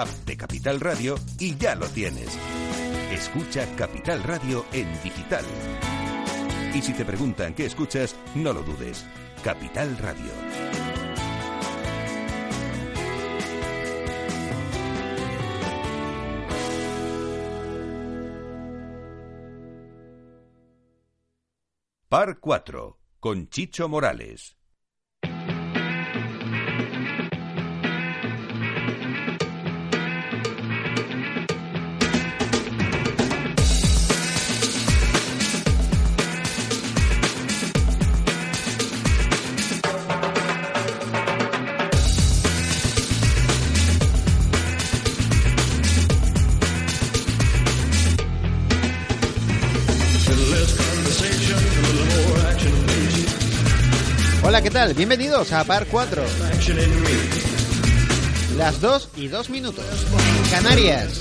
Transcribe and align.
app 0.00 0.08
de 0.24 0.36
Capital 0.36 0.80
Radio 0.80 1.16
y 1.38 1.56
ya 1.56 1.74
lo 1.74 1.86
tienes. 1.88 2.28
Escucha 3.12 3.66
Capital 3.76 4.22
Radio 4.22 4.64
en 4.72 4.90
digital. 5.02 5.44
Y 6.74 6.80
si 6.80 6.92
te 6.94 7.04
preguntan 7.04 7.54
qué 7.54 7.66
escuchas, 7.66 8.14
no 8.34 8.52
lo 8.52 8.62
dudes. 8.62 9.04
Capital 9.42 9.96
Radio. 9.98 10.32
Par 22.08 22.40
4 22.40 22.98
con 23.20 23.48
Chicho 23.48 23.88
Morales. 23.88 24.59
Hola, 54.50 54.62
¿qué 54.62 54.70
tal? 54.70 54.94
Bienvenidos 54.94 55.52
a 55.52 55.62
Par 55.62 55.86
4. 55.86 56.24
Las 58.56 58.80
2 58.80 59.10
y 59.14 59.28
2 59.28 59.48
minutos. 59.48 59.84
Canarias. 60.50 61.20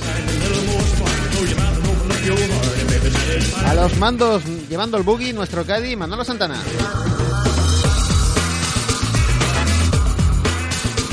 A 3.67 3.75
los 3.75 3.95
mandos 3.97 4.41
llevando 4.67 4.97
el 4.97 5.03
buggy 5.03 5.31
nuestro 5.31 5.63
Caddy 5.63 5.95
Manolo 5.95 6.25
Santana. 6.25 6.59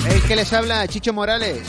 El 0.08 0.22
que 0.22 0.36
les 0.36 0.50
habla 0.54 0.88
Chicho 0.88 1.12
Morales. 1.12 1.68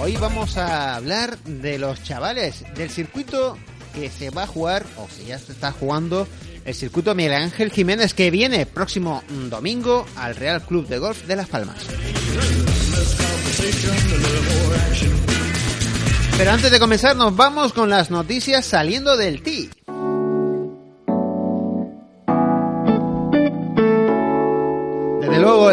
Hoy 0.00 0.16
vamos 0.16 0.56
a 0.56 0.94
hablar 0.94 1.36
de 1.38 1.76
los 1.76 2.00
chavales, 2.04 2.64
del 2.76 2.88
circuito 2.88 3.58
que 3.92 4.08
se 4.08 4.30
va 4.30 4.44
a 4.44 4.46
jugar, 4.46 4.86
o 4.96 5.08
que 5.08 5.24
ya 5.24 5.40
se 5.40 5.50
está 5.50 5.72
jugando, 5.72 6.28
el 6.64 6.72
circuito 6.72 7.16
Miguel 7.16 7.34
Ángel 7.34 7.72
Jiménez, 7.72 8.14
que 8.14 8.30
viene 8.30 8.64
próximo 8.64 9.24
domingo 9.50 10.06
al 10.14 10.36
Real 10.36 10.62
Club 10.62 10.86
de 10.86 10.98
Golf 10.98 11.26
de 11.26 11.34
Las 11.34 11.48
Palmas. 11.48 11.84
Pero 16.36 16.50
antes 16.52 16.70
de 16.70 16.78
comenzar, 16.78 17.16
nos 17.16 17.34
vamos 17.34 17.72
con 17.72 17.90
las 17.90 18.12
noticias 18.12 18.64
saliendo 18.64 19.16
del 19.16 19.42
TI. 19.42 19.70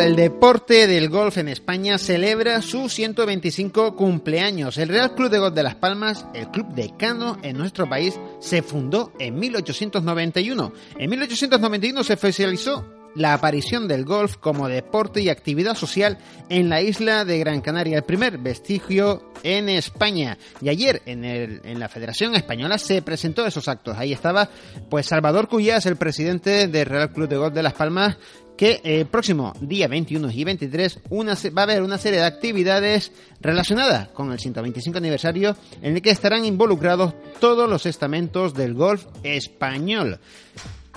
El 0.06 0.16
deporte 0.16 0.86
del 0.86 1.10
golf 1.10 1.40
en 1.40 1.48
España 1.48 1.98
celebra 1.98 2.62
su 2.62 2.90
125 2.90 3.96
cumpleaños. 3.96 4.78
El 4.78 4.90
Real 4.90 5.16
Club 5.16 5.32
de 5.32 5.40
Golf 5.40 5.56
de 5.56 5.64
Las 5.64 5.74
Palmas, 5.74 6.28
el 6.36 6.52
club 6.52 6.68
decano 6.76 7.40
en 7.42 7.58
nuestro 7.58 7.90
país, 7.90 8.20
se 8.40 8.62
fundó 8.62 9.12
en 9.18 9.40
1891. 9.40 10.74
En 11.00 11.10
1891 11.10 12.04
se 12.04 12.14
oficializó 12.14 12.86
la 13.16 13.34
aparición 13.34 13.88
del 13.88 14.06
golf 14.06 14.36
como 14.38 14.68
deporte 14.68 15.22
y 15.22 15.30
actividad 15.30 15.76
social 15.76 16.20
en 16.50 16.70
la 16.70 16.82
isla 16.82 17.26
de 17.26 17.40
Gran 17.40 17.62
Canaria, 17.62 17.98
el 17.98 18.04
primer 18.04 18.38
vestigio 18.38 19.32
en 19.42 19.70
España. 19.70 20.38
Y 20.62 20.70
ayer 20.70 21.02
en, 21.06 21.80
la 21.80 21.90
Federación 21.90 22.36
Española 22.36 22.78
se 22.78 23.02
presentó 23.02 23.46
esos 23.46 23.68
actos. 23.68 23.98
Ahí 23.98 24.14
estaba 24.14 24.50
pues 24.90 25.08
Salvador 25.08 25.48
Cuyás, 25.48 25.86
el 25.86 25.96
presidente 25.96 26.68
del 26.68 26.86
Real 26.86 27.12
Club 27.12 27.30
de 27.30 27.38
Golf 27.38 27.54
de 27.54 27.64
Las 27.64 27.74
Palmas, 27.74 28.18
que 28.58 28.82
el 28.84 29.02
eh, 29.02 29.06
próximo 29.06 29.54
día 29.60 29.88
21 29.88 30.32
y 30.32 30.44
23 30.44 31.00
una, 31.10 31.36
va 31.56 31.62
a 31.62 31.64
haber 31.64 31.84
una 31.84 31.98
serie 31.98 32.20
de 32.20 32.26
actividades 32.26 33.12
relacionadas 33.42 34.10
con 34.10 34.32
el 34.32 34.40
125 34.40 34.98
aniversario 34.98 35.56
en 35.82 35.96
el 35.96 36.02
que 36.02 36.12
estarán 36.12 36.46
involucrados 36.46 37.14
todos 37.40 37.70
los 37.70 37.86
estamentos 37.86 38.54
del 38.54 38.74
golf 38.74 39.06
español. 39.24 40.20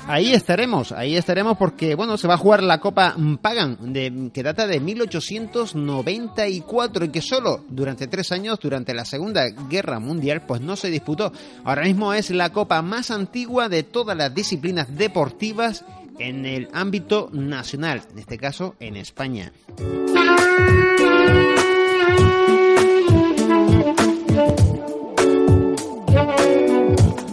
Ahí 0.07 0.33
estaremos, 0.33 0.93
ahí 0.93 1.17
estaremos 1.17 1.59
porque, 1.59 1.95
bueno, 1.95 2.17
se 2.17 2.27
va 2.29 2.35
a 2.35 2.39
jugar 2.39 2.63
la 2.63 2.79
Copa 2.79 3.17
Pagan, 3.43 3.93
de, 3.93 4.31
que 4.33 4.45
data 4.45 4.67
de 4.67 4.81
1894 4.81 7.05
y 7.05 7.11
que 7.11 7.21
solo 7.21 7.65
durante 7.69 8.07
tres 8.07 8.33
años, 8.33 8.59
durante 8.61 8.95
la 8.95 9.05
Segunda 9.05 9.45
Guerra 9.69 9.99
Mundial, 9.99 10.47
pues 10.47 10.63
no 10.63 10.77
se 10.77 10.91
disputó. 10.91 11.31
Ahora 11.65 11.83
mismo 11.83 12.15
es 12.15 12.31
la 12.31 12.53
Copa 12.53 12.81
más 12.81 13.11
antigua 13.11 13.69
de 13.69 13.83
todas 13.83 14.17
las 14.17 14.35
disciplinas 14.35 14.97
deportivas 14.97 15.85
en 16.19 16.47
el 16.47 16.69
ámbito 16.73 17.29
nacional, 17.33 18.03
en 18.13 18.19
este 18.19 18.39
caso 18.39 18.75
en 18.81 18.97
España. 18.97 19.53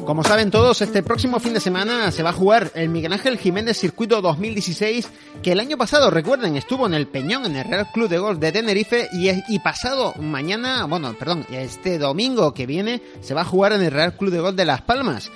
Como 0.06 0.23
saben 0.23 0.51
todos, 0.51 0.81
este 0.81 1.01
próximo 1.01 1.40
fin 1.40 1.53
de 1.53 1.59
semana 1.59 2.12
se 2.12 2.22
va 2.22 2.29
a 2.29 2.34
jugar 2.34 2.72
el 2.75 2.90
Miguel 2.90 3.12
Ángel 3.12 3.40
Jiménez 3.40 3.78
Circuito 3.78 4.22
2016, 4.22 5.09
que 5.41 5.52
el 5.52 5.59
año 5.59 5.78
pasado, 5.78 6.12
recuerden, 6.12 6.56
estuvo 6.56 6.85
en 6.85 6.94
el 6.94 7.07
Peñón, 7.07 7.47
en 7.47 7.56
el 7.56 7.66
Real 7.66 7.91
Club 7.91 8.07
de 8.07 8.19
Golf 8.19 8.40
de 8.40 8.52
Tenerife, 8.52 9.09
y, 9.12 9.59
pasado 9.59 10.13
mañana, 10.22 10.85
bueno, 10.85 11.13
perdón, 11.17 11.46
este 11.50 11.97
domingo 11.97 12.53
que 12.53 12.67
viene, 12.67 13.02
se 13.19 13.34
va 13.34 13.41
a 13.41 13.46
jugar 13.46 13.73
en 13.73 13.81
el 13.81 13.91
Real 13.91 14.16
Club 14.16 14.31
de 14.31 14.40
Golf 14.40 14.56
de 14.56 14.66
Las 14.66 14.84
Palmas, 14.84 15.31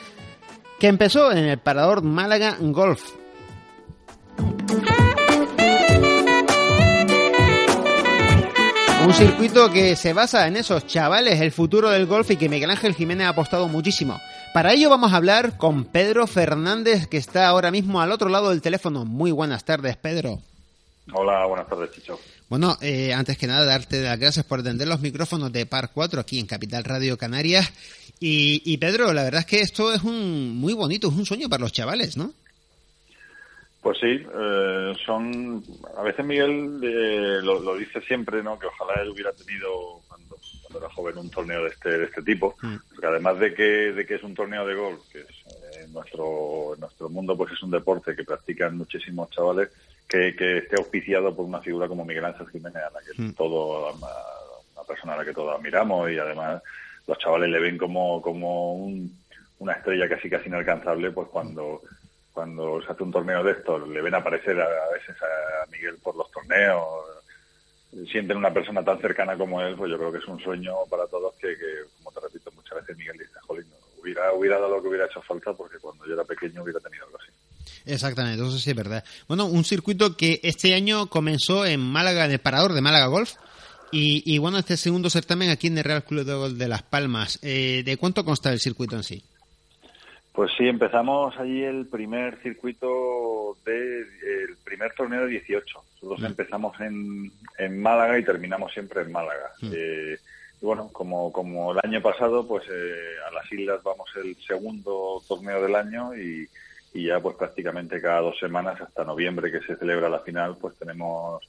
que 0.79 0.87
empezó 0.87 1.31
en 1.31 1.39
el 1.39 1.57
Parador 1.57 2.03
Málaga 2.03 2.55
Golf. 2.61 3.18
Un 9.05 9.13
circuito 9.13 9.71
que 9.71 9.95
se 9.95 10.13
basa 10.13 10.47
en 10.47 10.55
esos 10.55 10.85
chavales, 10.85 11.41
el 11.41 11.51
futuro 11.51 11.89
del 11.89 12.05
golf 12.05 12.29
y 12.29 12.37
que 12.37 12.47
Miguel 12.47 12.69
Ángel 12.69 12.93
Jiménez 12.93 13.25
ha 13.25 13.29
apostado 13.29 13.67
muchísimo. 13.67 14.19
Para 14.53 14.73
ello 14.73 14.89
vamos 14.89 15.13
a 15.13 15.15
hablar 15.15 15.57
con 15.57 15.85
Pedro 15.85 16.27
Fernández, 16.27 17.07
que 17.07 17.17
está 17.17 17.47
ahora 17.47 17.71
mismo 17.71 18.01
al 18.01 18.11
otro 18.11 18.29
lado 18.29 18.49
del 18.49 18.61
teléfono. 18.61 19.05
Muy 19.05 19.31
buenas 19.31 19.65
tardes, 19.65 19.97
Pedro. 19.97 20.41
Hola, 21.13 21.45
buenas 21.47 21.67
tardes, 21.67 21.91
Chicho. 21.91 22.19
Bueno, 22.49 22.77
eh, 22.81 23.13
antes 23.13 23.37
que 23.37 23.47
nada, 23.47 23.65
darte 23.65 24.01
las 24.01 24.19
gracias 24.19 24.45
por 24.45 24.59
atender 24.59 24.87
los 24.87 24.99
micrófonos 24.99 25.51
de 25.51 25.65
Par 25.65 25.91
4 25.93 26.21
aquí 26.21 26.39
en 26.39 26.45
Capital 26.45 26.83
Radio 26.83 27.17
Canarias. 27.17 27.71
Y, 28.19 28.61
y 28.65 28.77
Pedro, 28.77 29.11
la 29.13 29.23
verdad 29.23 29.39
es 29.41 29.45
que 29.47 29.61
esto 29.61 29.93
es 29.93 30.03
un 30.03 30.57
muy 30.57 30.73
bonito, 30.73 31.07
es 31.07 31.15
un 31.15 31.25
sueño 31.25 31.49
para 31.49 31.61
los 31.61 31.71
chavales, 31.71 32.17
¿no? 32.17 32.33
Pues 33.81 33.97
sí, 33.99 34.25
eh, 34.33 34.93
son. 35.05 35.63
A 35.97 36.03
veces 36.03 36.25
Miguel 36.25 36.81
eh, 36.83 37.39
lo, 37.41 37.59
lo, 37.61 37.77
dice 37.77 38.01
siempre, 38.01 38.43
¿no? 38.43 38.59
Que 38.59 38.67
ojalá 38.67 39.01
él 39.01 39.09
hubiera 39.09 39.31
tenido 39.31 40.01
cuando, 40.07 40.35
cuando 40.61 40.79
era 40.79 40.93
joven 40.93 41.17
un 41.17 41.29
torneo 41.29 41.63
de 41.63 41.69
este 41.69 41.97
de 41.97 42.03
este 42.03 42.21
tipo, 42.21 42.57
mm. 42.61 42.75
porque 42.89 43.07
además 43.07 43.39
de 43.39 43.53
que 43.53 43.93
de 43.93 44.05
que 44.05 44.15
es 44.15 44.23
un 44.23 44.35
torneo 44.35 44.65
de 44.65 44.75
golf, 44.75 44.99
que 45.09 45.19
es, 45.19 45.27
eh, 45.29 45.83
en 45.85 45.93
nuestro 45.93 46.73
en 46.73 46.81
nuestro 46.81 47.07
mundo 47.07 47.37
pues 47.37 47.53
es 47.53 47.63
un 47.63 47.71
deporte 47.71 48.17
que 48.17 48.25
practican 48.25 48.77
muchísimos 48.77 49.29
chavales, 49.29 49.69
que, 50.09 50.35
que 50.35 50.57
esté 50.57 50.75
auspiciado 50.75 51.33
por 51.33 51.45
una 51.45 51.61
figura 51.61 51.87
como 51.87 52.03
Miguel 52.03 52.25
Ángel 52.25 52.49
Jiménez, 52.49 52.83
a 52.83 52.91
la 52.91 52.99
que 52.99 53.21
mm. 53.21 53.33
todo 53.33 53.93
una 53.93 54.83
persona 54.85 55.13
a 55.13 55.17
la 55.17 55.25
que 55.25 55.33
todos 55.33 55.55
admiramos 55.55 56.11
y 56.11 56.17
además 56.17 56.61
los 57.07 57.17
chavales 57.17 57.49
le 57.49 57.59
ven 57.61 57.77
como 57.77 58.21
como 58.21 58.73
un, 58.73 59.17
una 59.59 59.71
estrella 59.71 60.09
casi 60.09 60.29
casi 60.29 60.49
inalcanzable, 60.49 61.11
pues 61.11 61.29
cuando 61.29 61.81
cuando 62.39 62.81
se 62.81 62.89
hace 62.89 63.03
un 63.03 63.11
torneo 63.11 63.43
de 63.43 63.51
estos, 63.51 63.85
le 63.89 64.01
ven 64.01 64.15
aparecer 64.15 64.57
a, 64.61 64.89
veces 64.93 65.13
a 65.21 65.69
Miguel 65.69 65.97
por 66.01 66.15
los 66.15 66.31
torneos, 66.31 66.87
sienten 68.09 68.37
una 68.37 68.53
persona 68.53 68.81
tan 68.81 68.97
cercana 69.01 69.37
como 69.37 69.61
él, 69.61 69.75
pues 69.75 69.91
yo 69.91 69.97
creo 69.97 70.09
que 70.09 70.19
es 70.19 70.25
un 70.25 70.39
sueño 70.39 70.73
para 70.89 71.05
todos 71.07 71.35
que, 71.35 71.53
como 71.97 72.13
te 72.13 72.21
repito, 72.21 72.49
muchas 72.55 72.79
veces 72.79 72.95
Miguel 72.95 73.17
dice, 73.17 73.33
jolín, 73.45 73.65
hubiera, 74.01 74.31
hubiera 74.31 74.57
dado 74.57 74.77
lo 74.77 74.81
que 74.81 74.87
hubiera 74.87 75.05
hecho 75.07 75.21
falta 75.21 75.51
porque 75.51 75.79
cuando 75.79 76.07
yo 76.07 76.13
era 76.13 76.23
pequeño 76.23 76.63
hubiera 76.63 76.79
tenido 76.79 77.03
algo 77.07 77.17
así. 77.17 77.29
Exactamente, 77.83 78.41
eso 78.41 78.57
sí 78.57 78.69
es 78.69 78.75
verdad. 78.77 79.03
Bueno, 79.27 79.45
un 79.45 79.65
circuito 79.65 80.15
que 80.15 80.39
este 80.41 80.73
año 80.75 81.07
comenzó 81.07 81.65
en 81.65 81.81
Málaga, 81.81 82.23
en 82.23 82.31
el 82.31 82.39
Parador 82.39 82.71
de 82.71 82.79
Málaga 82.79 83.07
Golf, 83.07 83.33
y, 83.91 84.23
y 84.33 84.37
bueno, 84.37 84.59
este 84.59 84.77
segundo 84.77 85.09
certamen 85.09 85.49
aquí 85.49 85.67
en 85.67 85.77
el 85.77 85.83
Real 85.83 86.05
Club 86.05 86.23
de 86.23 86.35
Golf 86.35 86.53
de 86.53 86.69
Las 86.69 86.83
Palmas. 86.83 87.37
Eh, 87.41 87.83
¿De 87.83 87.97
cuánto 87.97 88.23
consta 88.23 88.53
el 88.53 88.61
circuito 88.61 88.95
en 88.95 89.03
sí? 89.03 89.21
Pues 90.39 90.53
sí, 90.57 90.69
empezamos 90.69 91.37
allí 91.37 91.65
el 91.65 91.87
primer 91.87 92.41
circuito 92.41 93.57
de 93.65 93.99
el 93.99 94.55
primer 94.63 94.93
torneo 94.93 95.25
de 95.25 95.31
18. 95.31 95.83
Nosotros 95.95 96.23
empezamos 96.23 96.79
en, 96.79 97.29
en 97.57 97.81
Málaga 97.81 98.17
y 98.17 98.23
terminamos 98.23 98.71
siempre 98.71 99.01
en 99.01 99.11
Málaga. 99.11 99.51
Eh, 99.63 100.17
y 100.61 100.65
bueno, 100.65 100.91
como, 100.93 101.33
como 101.33 101.73
el 101.73 101.79
año 101.83 102.01
pasado, 102.01 102.47
pues 102.47 102.63
eh, 102.71 103.15
a 103.27 103.33
las 103.33 103.51
islas 103.51 103.83
vamos 103.83 104.09
el 104.15 104.37
segundo 104.37 105.21
torneo 105.27 105.61
del 105.61 105.75
año 105.75 106.15
y, 106.15 106.47
y 106.93 107.07
ya 107.07 107.19
pues 107.19 107.35
prácticamente 107.35 108.01
cada 108.01 108.21
dos 108.21 108.39
semanas 108.39 108.79
hasta 108.79 109.03
noviembre 109.03 109.51
que 109.51 109.59
se 109.59 109.75
celebra 109.75 110.07
la 110.07 110.21
final 110.21 110.55
pues 110.55 110.73
tenemos 110.77 111.43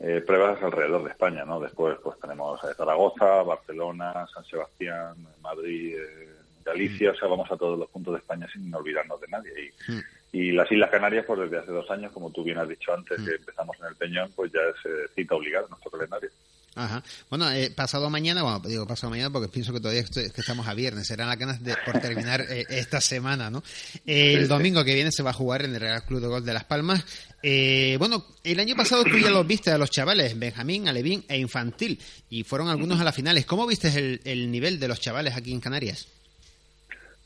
eh, 0.00 0.24
pruebas 0.26 0.60
alrededor 0.60 1.04
de 1.04 1.10
España, 1.10 1.44
¿no? 1.44 1.60
Después 1.60 1.98
pues 2.02 2.18
tenemos 2.18 2.60
Zaragoza, 2.76 3.44
Barcelona, 3.44 4.26
San 4.34 4.44
Sebastián, 4.44 5.14
Madrid, 5.40 5.98
eh, 5.98 6.33
Galicia, 6.64 7.10
o 7.10 7.14
sea, 7.14 7.28
vamos 7.28 7.50
a 7.50 7.56
todos 7.56 7.78
los 7.78 7.88
puntos 7.90 8.14
de 8.14 8.20
España 8.20 8.48
sin 8.52 8.74
olvidarnos 8.74 9.20
de 9.20 9.28
nadie. 9.28 9.52
Y, 9.66 9.92
mm. 9.92 10.02
y 10.32 10.52
las 10.52 10.70
Islas 10.70 10.90
Canarias, 10.90 11.24
pues 11.26 11.40
desde 11.40 11.58
hace 11.58 11.72
dos 11.72 11.90
años, 11.90 12.12
como 12.12 12.30
tú 12.30 12.42
bien 12.42 12.58
has 12.58 12.68
dicho 12.68 12.92
antes, 12.92 13.18
mm. 13.20 13.24
que 13.24 13.34
empezamos 13.34 13.76
en 13.80 13.86
el 13.86 13.96
Peñón, 13.96 14.30
pues 14.34 14.52
ya 14.52 14.60
es 14.60 14.90
eh, 14.90 15.08
cita 15.14 15.34
obligada 15.34 15.64
en 15.64 15.70
nuestro 15.70 15.90
calendario. 15.90 16.30
Ajá. 16.76 17.04
Bueno, 17.30 17.50
eh, 17.52 17.70
pasado 17.70 18.10
mañana, 18.10 18.42
bueno, 18.42 18.60
digo 18.66 18.86
pasado 18.86 19.10
mañana 19.10 19.30
porque 19.30 19.48
pienso 19.48 19.72
que 19.72 19.78
todavía 19.78 20.02
que 20.02 20.40
estamos 20.40 20.66
a 20.66 20.74
viernes, 20.74 21.06
serán 21.06 21.28
las 21.28 21.38
ganas 21.38 21.62
de, 21.62 21.76
por 21.84 22.00
terminar 22.00 22.40
eh, 22.48 22.64
esta 22.68 23.00
semana, 23.00 23.48
¿no? 23.48 23.62
el 24.04 24.48
domingo 24.48 24.84
que 24.84 24.94
viene 24.94 25.12
se 25.12 25.22
va 25.22 25.30
a 25.30 25.34
jugar 25.34 25.64
en 25.64 25.74
el 25.74 25.80
Real 25.80 26.02
Club 26.04 26.20
de 26.20 26.26
Gol 26.26 26.44
de 26.44 26.52
Las 26.52 26.64
Palmas. 26.64 27.04
Eh, 27.42 27.96
bueno, 27.98 28.24
el 28.42 28.58
año 28.58 28.74
pasado 28.74 29.04
tú 29.04 29.18
ya 29.18 29.30
los 29.30 29.46
viste 29.46 29.70
a 29.70 29.78
los 29.78 29.90
chavales, 29.90 30.36
Benjamín, 30.36 30.88
Alevín 30.88 31.24
e 31.28 31.38
Infantil, 31.38 32.00
y 32.28 32.42
fueron 32.42 32.68
algunos 32.68 33.00
a 33.00 33.04
las 33.04 33.14
finales. 33.14 33.46
¿Cómo 33.46 33.66
viste 33.66 33.88
el, 33.96 34.20
el 34.24 34.50
nivel 34.50 34.80
de 34.80 34.88
los 34.88 35.00
chavales 35.00 35.36
aquí 35.36 35.52
en 35.52 35.60
Canarias? 35.60 36.08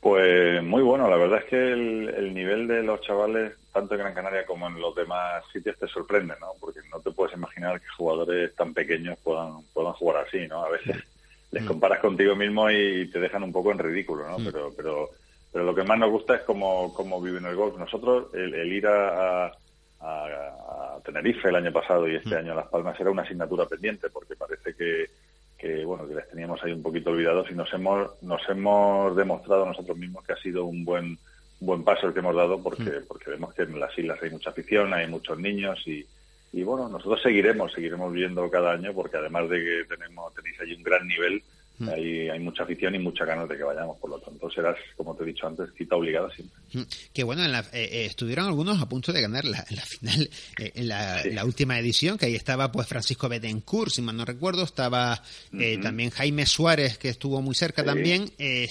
Pues 0.01 0.63
muy 0.63 0.81
bueno, 0.81 1.09
la 1.09 1.17
verdad 1.17 1.39
es 1.39 1.45
que 1.45 1.73
el, 1.73 2.33
nivel 2.33 2.67
de 2.67 2.83
los 2.83 3.01
chavales, 3.01 3.53
tanto 3.73 3.95
en 3.95 3.99
Gran 3.99 4.13
Canaria 4.13 4.45
como 4.45 4.67
en 4.67 4.79
los 4.79 4.95
demás 4.95 5.43
sitios, 5.51 5.77
te 5.77 5.87
sorprende, 5.87 6.35
¿no? 6.39 6.53
Porque 6.59 6.79
no 6.89 7.01
te 7.01 7.11
puedes 7.11 7.35
imaginar 7.35 7.81
que 7.81 7.87
jugadores 7.97 8.55
tan 8.55 8.73
pequeños 8.73 9.17
puedan, 9.21 9.61
puedan 9.73 9.93
jugar 9.93 10.25
así, 10.25 10.47
¿no? 10.47 10.63
A 10.63 10.69
veces 10.69 10.95
les 11.51 11.65
comparas 11.65 11.99
contigo 11.99 12.33
mismo 12.33 12.71
y 12.71 13.09
te 13.11 13.19
dejan 13.19 13.43
un 13.43 13.51
poco 13.51 13.73
en 13.73 13.79
ridículo, 13.79 14.29
¿no? 14.29 14.37
Pero, 14.37 14.71
pero, 14.75 15.09
pero 15.51 15.65
lo 15.65 15.75
que 15.75 15.83
más 15.83 15.99
nos 15.99 16.11
gusta 16.11 16.35
es 16.35 16.41
cómo, 16.43 16.93
cómo 16.93 17.21
viven 17.21 17.45
el 17.45 17.55
golf. 17.57 17.77
Nosotros, 17.77 18.33
el, 18.33 18.71
ir 18.71 18.87
a, 18.87 19.47
a, 19.47 19.51
a, 19.99 20.99
Tenerife 21.03 21.49
el 21.49 21.55
año 21.55 21.73
pasado 21.73 22.07
y 22.07 22.15
este 22.15 22.37
año 22.37 22.53
a 22.53 22.55
Las 22.55 22.67
Palmas 22.67 22.97
era 22.97 23.11
una 23.11 23.23
asignatura 23.23 23.65
pendiente, 23.65 24.09
porque 24.09 24.37
parece 24.37 24.73
que 24.75 25.09
que 25.59 25.83
bueno 25.83 26.07
que 26.07 26.15
les 26.15 26.29
teníamos 26.29 26.63
ahí 26.63 26.71
un 26.71 26.81
poquito 26.81 27.11
olvidados 27.11 27.51
y 27.51 27.53
nos 27.53 27.71
hemos 27.73 28.23
nos 28.23 28.41
hemos 28.49 29.15
demostrado 29.15 29.65
nosotros 29.65 29.97
mismos 29.97 30.23
que 30.25 30.33
ha 30.33 30.37
sido 30.37 30.65
un 30.65 30.85
buen 30.85 31.19
buen 31.59 31.83
paso 31.83 32.07
el 32.07 32.13
que 32.13 32.19
hemos 32.19 32.35
dado 32.35 32.63
porque 32.63 32.83
mm. 32.83 33.07
porque 33.07 33.29
vemos 33.29 33.53
que 33.53 33.63
en 33.63 33.79
las 33.79 33.95
islas 33.97 34.19
hay 34.23 34.29
mucha 34.29 34.51
afición 34.51 34.93
hay 34.93 35.07
muchos 35.07 35.37
niños 35.37 35.85
y, 35.85 36.05
y 36.53 36.63
bueno 36.63 36.87
nosotros 36.87 37.21
seguiremos 37.21 37.73
seguiremos 37.73 38.13
viendo 38.13 38.49
cada 38.49 38.71
año 38.71 38.93
porque 38.93 39.17
además 39.17 39.49
de 39.49 39.59
que 39.59 39.95
tenemos 39.95 40.33
tenéis 40.33 40.59
allí 40.61 40.75
un 40.75 40.83
gran 40.83 41.05
nivel 41.05 41.43
Mm. 41.79 41.89
Hay, 41.89 42.39
mucha 42.39 42.63
afición 42.63 42.93
y 42.95 42.99
mucha 42.99 43.23
ganas 43.23 43.47
de 43.47 43.55
que 43.55 43.63
vayamos, 43.63 43.97
por 43.99 44.09
lo 44.09 44.19
tanto 44.19 44.49
serás, 44.51 44.75
como 44.97 45.15
te 45.15 45.23
he 45.23 45.27
dicho 45.27 45.47
antes, 45.47 45.69
cita 45.77 45.95
obligada 45.95 46.29
siempre. 46.29 46.57
Mm. 46.73 46.81
Que 47.13 47.23
bueno, 47.23 47.45
eh, 47.45 47.63
eh, 47.71 48.05
estuvieron 48.05 48.47
algunos 48.47 48.81
a 48.81 48.89
punto 48.89 49.13
de 49.13 49.21
ganar 49.21 49.45
la, 49.45 49.65
la 49.69 49.81
final, 49.81 50.29
eh, 50.59 50.71
en 50.75 50.87
la, 50.89 51.45
última 51.45 51.79
edición, 51.79 52.17
que 52.17 52.25
ahí 52.25 52.35
estaba 52.35 52.69
pues 52.69 52.85
Francisco 52.85 53.29
Betancourt, 53.29 53.91
si 53.91 54.01
mal 54.01 54.17
no 54.17 54.25
recuerdo, 54.25 54.63
estaba 54.63 55.23
también 55.81 56.09
Jaime 56.09 56.45
Suárez, 56.45 56.97
que 56.97 57.09
estuvo 57.09 57.41
muy 57.41 57.55
cerca 57.55 57.83
también, 57.83 58.29
y, 58.37 58.67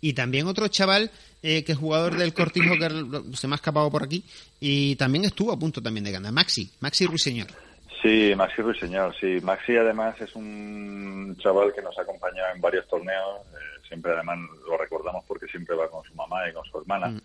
y, 0.00 0.12
también 0.14 0.46
otro 0.46 0.68
chaval 0.68 1.10
que 1.42 1.64
es 1.66 1.76
jugador 1.76 2.16
del 2.16 2.32
Cortijo, 2.32 2.74
que 2.78 2.88
se 3.36 3.46
me 3.46 3.54
ha 3.54 3.56
escapado 3.56 3.90
por 3.90 4.02
aquí, 4.02 4.24
y 4.58 4.96
también 4.96 5.26
estuvo 5.26 5.52
a 5.52 5.58
punto 5.58 5.82
también 5.82 6.04
de 6.04 6.12
ganar, 6.12 6.32
Maxi, 6.32 6.70
Maxi 6.80 7.06
Ruiseñor. 7.06 7.65
Sí, 8.06 8.36
Maxi 8.36 8.62
Ruiseñor, 8.62 9.12
sí. 9.18 9.40
Maxi 9.42 9.76
además 9.76 10.14
es 10.20 10.32
un 10.36 11.36
chaval 11.40 11.72
que 11.74 11.82
nos 11.82 11.98
ha 11.98 12.02
acompañado 12.02 12.54
en 12.54 12.60
varios 12.60 12.86
torneos. 12.86 13.40
Eh, 13.52 13.82
siempre 13.88 14.12
además 14.12 14.38
lo 14.64 14.76
recordamos 14.76 15.24
porque 15.26 15.48
siempre 15.48 15.74
va 15.74 15.90
con 15.90 16.04
su 16.04 16.14
mamá 16.14 16.48
y 16.48 16.52
con 16.52 16.64
su 16.66 16.78
hermana. 16.78 17.08
Mm. 17.08 17.20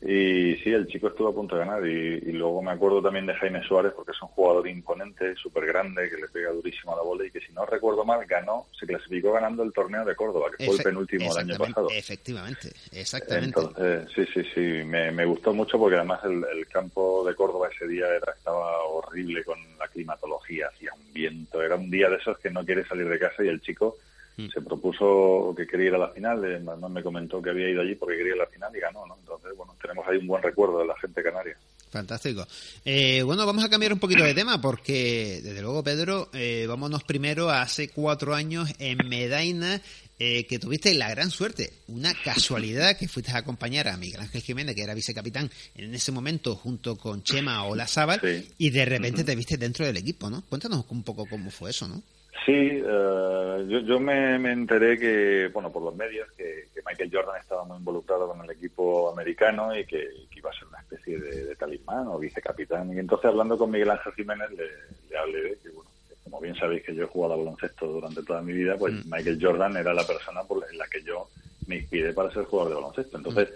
Y 0.00 0.56
sí, 0.56 0.70
el 0.70 0.86
chico 0.86 1.08
estuvo 1.08 1.28
a 1.28 1.34
punto 1.34 1.56
de 1.56 1.64
ganar. 1.64 1.86
Y, 1.86 2.32
luego 2.32 2.62
me 2.62 2.72
acuerdo 2.72 3.02
también 3.02 3.26
de 3.26 3.34
Jaime 3.34 3.62
Suárez, 3.62 3.92
porque 3.94 4.12
es 4.12 4.22
un 4.22 4.28
jugador 4.28 4.66
imponente, 4.68 5.34
súper 5.36 5.66
grande, 5.66 6.08
que 6.08 6.16
le 6.16 6.28
pega 6.28 6.50
durísimo 6.50 6.92
a 6.92 6.96
la 6.96 7.02
bola 7.02 7.26
y 7.26 7.30
que 7.30 7.40
si 7.40 7.52
no 7.52 7.64
recuerdo 7.64 8.04
mal, 8.04 8.24
ganó, 8.26 8.66
se 8.78 8.86
clasificó 8.86 9.32
ganando 9.32 9.62
el 9.62 9.72
torneo 9.72 10.04
de 10.04 10.16
Córdoba, 10.16 10.48
que 10.56 10.64
fue 10.64 10.76
el 10.76 10.82
penúltimo 10.82 11.34
del 11.34 11.50
año 11.50 11.58
pasado. 11.58 11.88
Efectivamente, 11.90 12.72
exactamente. 12.92 13.60
Entonces, 13.60 14.08
sí, 14.14 14.24
sí, 14.32 14.48
sí, 14.54 14.84
me, 14.84 15.10
me 15.12 15.24
gustó 15.24 15.52
mucho 15.52 15.78
porque 15.78 15.96
además 15.96 16.20
el, 16.24 16.44
campo 16.68 17.24
de 17.24 17.34
Córdoba 17.36 17.68
ese 17.72 17.86
día 17.86 18.06
era, 18.08 18.32
estaba 18.32 18.82
horrible 18.84 19.44
con 19.44 19.58
la 19.78 19.86
climatología, 19.86 20.68
hacía 20.68 20.92
un 20.92 21.12
viento, 21.12 21.62
era 21.62 21.76
un 21.76 21.90
día 21.90 22.08
de 22.08 22.16
esos 22.16 22.38
que 22.38 22.50
no 22.50 22.64
quiere 22.64 22.84
salir 22.84 23.08
de 23.08 23.18
casa 23.18 23.44
y 23.44 23.48
el 23.48 23.60
chico 23.60 23.96
Mm. 24.36 24.48
se 24.48 24.60
propuso 24.62 25.54
que 25.56 25.66
quería 25.66 25.86
ir 25.88 25.94
a 25.94 25.98
la 25.98 26.08
final, 26.08 26.44
además 26.44 26.90
me 26.90 27.02
comentó 27.02 27.40
que 27.40 27.50
había 27.50 27.68
ido 27.70 27.82
allí 27.82 27.94
porque 27.94 28.16
quería 28.16 28.34
ir 28.34 28.40
a 28.40 28.44
la 28.44 28.50
final 28.50 28.74
y 28.76 28.80
ganó, 28.80 29.06
¿no? 29.06 29.16
Entonces, 29.16 29.56
bueno, 29.56 29.76
tenemos 29.80 30.04
ahí 30.08 30.16
un 30.16 30.26
buen 30.26 30.42
recuerdo 30.42 30.80
de 30.80 30.86
la 30.86 30.98
gente 30.98 31.22
canaria. 31.22 31.56
Fantástico. 31.90 32.44
Eh, 32.84 33.22
bueno, 33.22 33.46
vamos 33.46 33.62
a 33.62 33.68
cambiar 33.68 33.92
un 33.92 34.00
poquito 34.00 34.24
de 34.24 34.34
tema 34.34 34.60
porque, 34.60 35.40
desde 35.40 35.62
luego, 35.62 35.84
Pedro, 35.84 36.28
eh, 36.32 36.66
vámonos 36.66 37.04
primero 37.04 37.48
a 37.48 37.62
hace 37.62 37.88
cuatro 37.90 38.34
años 38.34 38.68
en 38.80 38.98
Medaina, 39.08 39.80
eh, 40.18 40.44
que 40.46 40.58
tuviste 40.58 40.92
la 40.94 41.08
gran 41.10 41.30
suerte, 41.30 41.72
una 41.86 42.12
casualidad 42.14 42.96
que 42.96 43.06
fuiste 43.06 43.30
a 43.30 43.38
acompañar 43.38 43.86
a 43.86 43.96
Miguel 43.96 44.20
Ángel 44.20 44.42
Jiménez, 44.42 44.74
que 44.74 44.82
era 44.82 44.94
vicecapitán 44.94 45.48
en 45.76 45.94
ese 45.94 46.10
momento, 46.10 46.56
junto 46.56 46.96
con 46.96 47.22
Chema 47.22 47.62
Olazábal, 47.64 48.20
y 48.58 48.70
de 48.70 48.84
repente 48.84 49.22
te 49.22 49.36
viste 49.36 49.56
dentro 49.56 49.86
del 49.86 49.96
equipo, 49.96 50.28
¿no? 50.28 50.42
Cuéntanos 50.42 50.84
un 50.88 51.04
poco 51.04 51.26
cómo 51.26 51.50
fue 51.52 51.70
eso, 51.70 51.86
¿no? 51.86 52.02
Sí, 52.44 52.52
eh, 52.52 53.66
yo, 53.68 53.78
yo 53.80 54.00
me, 54.00 54.34
enteré 54.34 54.98
que, 54.98 55.48
bueno, 55.52 55.70
por 55.70 55.82
los 55.82 55.94
medios, 55.94 56.30
que, 56.32 56.64
Michael 56.86 57.10
Jordan 57.10 57.40
estaba 57.40 57.64
muy 57.64 57.78
involucrado 57.78 58.28
con 58.28 58.44
el 58.44 58.50
equipo 58.50 59.10
americano 59.10 59.74
y 59.76 59.86
que, 59.86 60.06
iba 60.36 60.50
a 60.50 60.52
ser 60.52 60.68
una 60.68 60.80
especie 60.80 61.18
de, 61.18 61.56
talismán 61.56 62.08
o 62.08 62.18
vicecapitán. 62.18 62.94
Y 62.94 62.98
entonces, 62.98 63.26
hablando 63.26 63.56
con 63.56 63.70
Miguel 63.70 63.90
Ángel 63.90 64.12
Jiménez, 64.12 64.50
le, 64.50 65.16
hablé 65.16 65.42
de 65.42 65.58
que, 65.62 65.70
bueno, 65.70 65.90
como 66.24 66.40
bien 66.40 66.54
sabéis 66.56 66.82
que 66.82 66.94
yo 66.94 67.04
he 67.04 67.08
jugado 67.08 67.34
a 67.34 67.36
baloncesto 67.38 67.86
durante 67.86 68.22
toda 68.22 68.42
mi 68.42 68.52
vida, 68.52 68.76
pues 68.76 68.92
mm. 68.92 69.10
Michael 69.10 69.38
Jordan 69.40 69.76
era 69.76 69.94
la 69.94 70.06
persona 70.06 70.42
por 70.42 70.58
la 70.74 70.86
que 70.88 71.02
yo 71.02 71.28
me 71.66 71.76
inspiré 71.76 72.12
para 72.12 72.30
ser 72.30 72.44
jugador 72.44 72.70
de 72.70 72.80
baloncesto. 72.80 73.16
Entonces, 73.16 73.48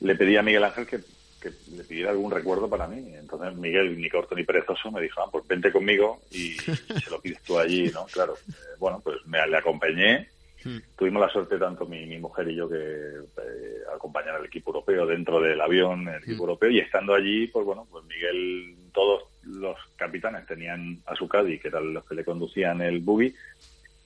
mm. 0.00 0.06
le 0.06 0.14
pedí 0.14 0.36
a 0.36 0.42
Miguel 0.42 0.64
Ángel 0.64 0.86
que 0.86 1.00
que 1.40 1.50
le 1.74 1.84
pidiera 1.84 2.10
algún 2.10 2.30
recuerdo 2.30 2.68
para 2.68 2.86
mí. 2.86 3.14
Entonces 3.14 3.54
Miguel, 3.56 3.98
ni 4.00 4.08
corto 4.08 4.34
ni 4.34 4.44
perezoso, 4.44 4.90
me 4.90 5.00
dijo, 5.00 5.20
ah, 5.22 5.28
pues 5.30 5.46
vente 5.46 5.72
conmigo 5.72 6.20
y, 6.30 6.50
se 6.58 7.10
lo 7.10 7.20
pides 7.20 7.42
tú 7.42 7.58
allí, 7.58 7.90
¿no? 7.92 8.06
Claro. 8.06 8.34
Eh, 8.48 8.76
bueno, 8.78 9.00
pues 9.02 9.16
me 9.26 9.44
le 9.46 9.56
acompañé. 9.56 10.28
Hmm. 10.62 10.78
Tuvimos 10.96 11.22
la 11.22 11.30
suerte, 11.30 11.58
tanto 11.58 11.86
mi, 11.86 12.04
mi 12.04 12.18
mujer 12.18 12.48
y 12.48 12.56
yo, 12.56 12.68
que 12.68 12.76
eh, 12.76 13.78
acompañar 13.94 14.36
al 14.36 14.44
equipo 14.44 14.70
europeo 14.70 15.06
dentro 15.06 15.40
del 15.40 15.60
avión, 15.60 16.06
el 16.08 16.22
equipo 16.22 16.44
hmm. 16.44 16.48
europeo, 16.48 16.70
y 16.70 16.80
estando 16.80 17.14
allí, 17.14 17.46
pues 17.46 17.64
bueno, 17.64 17.86
pues 17.90 18.04
Miguel, 18.04 18.76
todos 18.92 19.24
los 19.44 19.76
capitanes 19.96 20.46
tenían 20.46 21.00
a 21.06 21.16
su 21.16 21.26
Caddy, 21.26 21.58
que 21.58 21.68
eran 21.68 21.94
los 21.94 22.04
que 22.04 22.14
le 22.14 22.24
conducían 22.24 22.82
el 22.82 23.00
buggy, 23.00 23.34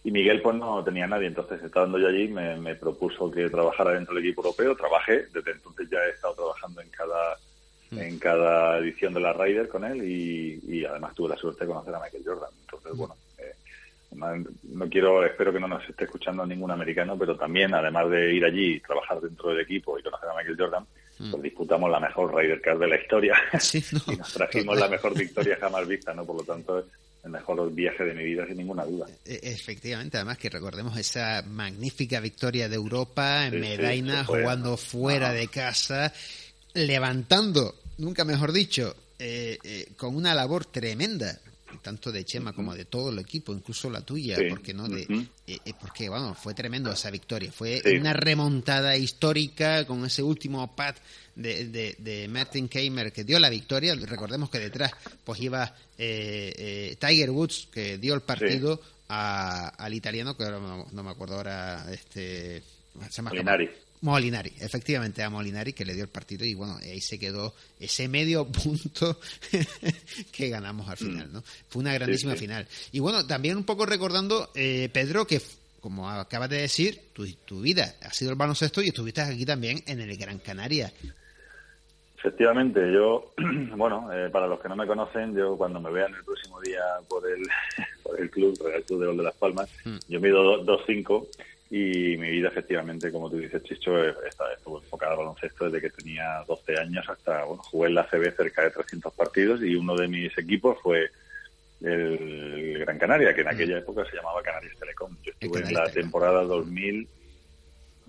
y 0.04 0.10
Miguel 0.10 0.42
pues 0.42 0.54
no 0.56 0.84
tenía 0.84 1.06
nadie, 1.06 1.26
entonces 1.26 1.62
estando 1.62 1.98
yo 1.98 2.08
allí 2.08 2.28
me, 2.28 2.74
propuso 2.74 3.30
que 3.30 3.48
trabajara 3.48 3.92
dentro 3.92 4.14
del 4.14 4.22
equipo 4.22 4.42
europeo, 4.42 4.76
trabajé, 4.76 5.26
desde 5.32 5.52
entonces 5.52 5.88
ya 5.90 5.98
he 6.04 6.10
estado 6.10 6.34
trabajando 6.34 6.82
en 6.82 6.90
cada 6.90 7.38
mm. 7.90 7.98
en 7.98 8.18
cada 8.18 8.78
edición 8.78 9.14
de 9.14 9.20
la 9.20 9.32
Ryder 9.32 9.66
con 9.66 9.82
él 9.82 10.04
y, 10.04 10.84
además 10.84 11.14
tuve 11.14 11.30
la 11.30 11.38
suerte 11.38 11.64
de 11.64 11.72
conocer 11.72 11.94
a 11.94 12.00
Michael 12.00 12.22
Jordan. 12.22 12.50
Entonces, 12.60 12.92
mm. 12.92 12.98
bueno, 12.98 13.16
eh, 13.38 14.44
no 14.74 14.88
quiero, 14.90 15.24
espero 15.24 15.54
que 15.54 15.60
no 15.60 15.68
nos 15.68 15.88
esté 15.88 16.04
escuchando 16.04 16.44
ningún 16.44 16.70
americano, 16.70 17.16
pero 17.18 17.34
también, 17.34 17.72
además 17.72 18.10
de 18.10 18.34
ir 18.34 18.44
allí 18.44 18.74
y 18.74 18.80
trabajar 18.80 19.22
dentro 19.22 19.48
del 19.48 19.60
equipo 19.60 19.98
y 19.98 20.02
conocer 20.02 20.28
a 20.28 20.36
Michael 20.36 20.56
Jordan, 20.58 20.86
mm. 21.18 21.30
pues 21.30 21.42
disputamos 21.42 21.90
la 21.90 22.00
mejor 22.00 22.34
Ryder 22.34 22.60
Cup 22.60 22.78
de 22.78 22.88
la 22.88 23.00
historia 23.00 23.36
y 24.06 24.16
nos 24.16 24.34
trajimos 24.34 24.78
la 24.78 24.88
mejor 24.88 25.14
victoria 25.14 25.56
jamás 25.58 25.88
vista, 25.88 26.12
¿no? 26.12 26.26
Por 26.26 26.36
lo 26.36 26.42
tanto, 26.42 26.84
el 27.24 27.30
mejor 27.30 27.72
viaje 27.72 28.04
de 28.04 28.14
mi 28.14 28.24
vida 28.24 28.46
sin 28.46 28.58
ninguna 28.58 28.84
duda. 28.84 29.06
E, 29.24 29.40
efectivamente, 29.42 30.16
además 30.18 30.38
que 30.38 30.50
recordemos 30.50 30.96
esa 30.96 31.42
magnífica 31.42 32.20
victoria 32.20 32.68
de 32.68 32.76
Europa 32.76 33.46
en 33.46 33.60
Medaina, 33.60 34.24
jugando 34.24 34.76
fuera 34.76 35.32
de 35.32 35.48
casa, 35.48 36.12
levantando, 36.74 37.74
nunca 37.98 38.24
mejor 38.24 38.52
dicho, 38.52 38.94
eh, 39.18 39.58
eh, 39.64 39.88
con 39.96 40.16
una 40.16 40.34
labor 40.34 40.66
tremenda 40.66 41.38
tanto 41.82 42.12
de 42.12 42.24
Chema 42.24 42.52
como 42.52 42.74
de 42.74 42.84
todo 42.84 43.10
el 43.10 43.18
equipo, 43.18 43.52
incluso 43.52 43.90
la 43.90 44.00
tuya, 44.00 44.36
porque 44.48 44.74
no 44.74 44.88
de 44.88 45.06
eh, 45.46 45.58
porque 45.80 46.08
bueno, 46.08 46.34
fue 46.34 46.54
tremendo 46.54 46.90
esa 46.92 47.10
victoria, 47.10 47.52
fue 47.52 47.82
una 47.98 48.12
remontada 48.12 48.96
histórica 48.96 49.86
con 49.86 50.04
ese 50.04 50.22
último 50.22 50.74
pad 50.74 50.94
de, 51.34 51.96
de, 51.98 52.28
Martin 52.28 52.68
Keimer 52.68 53.12
que 53.12 53.24
dio 53.24 53.38
la 53.38 53.50
victoria. 53.50 53.94
Recordemos 53.94 54.50
que 54.50 54.58
detrás 54.58 54.92
pues 55.24 55.40
iba 55.40 55.74
eh, 55.98 56.52
eh, 56.56 56.96
Tiger 56.98 57.30
Woods 57.30 57.68
que 57.72 57.98
dio 57.98 58.14
el 58.14 58.22
partido 58.22 58.80
al 59.08 59.94
italiano 59.94 60.36
que 60.36 60.44
no, 60.44 61.02
me 61.02 61.10
acuerdo 61.10 61.36
ahora 61.36 61.86
este 61.92 62.62
se 63.10 63.22
Molinari. 63.22 63.70
Molinari, 64.04 64.52
efectivamente 64.60 65.22
a 65.22 65.30
Molinari 65.30 65.72
que 65.72 65.86
le 65.86 65.94
dio 65.94 66.04
el 66.04 66.10
partido 66.10 66.44
y 66.44 66.52
bueno, 66.52 66.76
ahí 66.76 67.00
se 67.00 67.18
quedó 67.18 67.54
ese 67.80 68.06
medio 68.06 68.46
punto 68.64 69.18
que 70.30 70.48
ganamos 70.50 70.86
al 70.90 70.98
final, 70.98 71.32
¿no? 71.32 71.42
Fue 71.68 71.80
una 71.80 71.94
grandísima 71.94 72.34
final. 72.34 72.68
Y 72.92 73.00
bueno, 73.00 73.26
también 73.26 73.56
un 73.56 73.64
poco 73.64 73.86
recordando, 73.86 74.50
eh, 74.54 74.90
Pedro, 74.92 75.26
que 75.26 75.40
como 75.80 76.10
acabas 76.10 76.50
de 76.50 76.58
decir, 76.58 77.00
tu, 77.14 77.26
tu 77.46 77.62
vida 77.62 77.94
ha 78.02 78.10
sido 78.10 78.30
el 78.30 78.36
baloncesto 78.36 78.82
y 78.82 78.88
estuviste 78.88 79.22
aquí 79.22 79.46
también 79.46 79.82
en 79.86 80.00
el 80.00 80.16
Gran 80.18 80.38
Canaria. 80.38 80.92
Efectivamente, 82.18 82.80
yo, 82.92 83.32
bueno, 83.76 84.12
eh, 84.12 84.28
para 84.30 84.46
los 84.46 84.60
que 84.60 84.68
no 84.68 84.76
me 84.76 84.86
conocen, 84.86 85.34
yo 85.34 85.56
cuando 85.56 85.80
me 85.80 85.90
vean 85.90 86.14
el 86.14 86.24
próximo 86.24 86.60
día 86.60 86.82
por 87.08 87.26
el, 87.26 87.42
por 88.02 88.20
el 88.20 88.30
club, 88.30 88.58
por 88.58 88.74
el 88.74 88.82
Club 88.84 89.00
de 89.00 89.06
Gol 89.06 89.16
de 89.16 89.22
Las 89.22 89.34
Palmas, 89.34 89.70
mm. 89.84 89.96
yo 90.08 90.20
mido 90.20 90.62
2'5 90.64 91.26
y 91.70 92.16
mi 92.16 92.30
vida 92.30 92.48
efectivamente, 92.48 93.10
como 93.10 93.30
tú 93.30 93.38
dices, 93.38 93.62
Chicho, 93.62 93.98
está, 94.26 94.52
estuvo 94.52 94.80
enfocada 94.80 95.12
al 95.12 95.18
baloncesto 95.18 95.66
desde 95.66 95.80
que 95.80 95.96
tenía 95.96 96.44
12 96.46 96.78
años 96.78 97.08
hasta, 97.08 97.44
bueno, 97.44 97.62
jugué 97.62 97.88
en 97.88 97.94
la 97.94 98.06
CB 98.08 98.36
cerca 98.36 98.62
de 98.62 98.70
300 98.70 99.12
partidos 99.14 99.62
y 99.62 99.74
uno 99.74 99.96
de 99.96 100.08
mis 100.08 100.36
equipos 100.38 100.78
fue 100.82 101.10
el 101.80 102.78
Gran 102.78 102.98
Canaria, 102.98 103.34
que 103.34 103.40
en 103.40 103.46
mm. 103.46 103.50
aquella 103.50 103.78
época 103.78 104.04
se 104.04 104.16
llamaba 104.16 104.42
Canarias 104.42 104.76
Telecom. 104.78 105.16
Yo 105.22 105.32
estuve 105.32 105.60
en 105.60 105.74
la 105.74 105.90
temporada 105.90 106.42
2000 106.42 107.08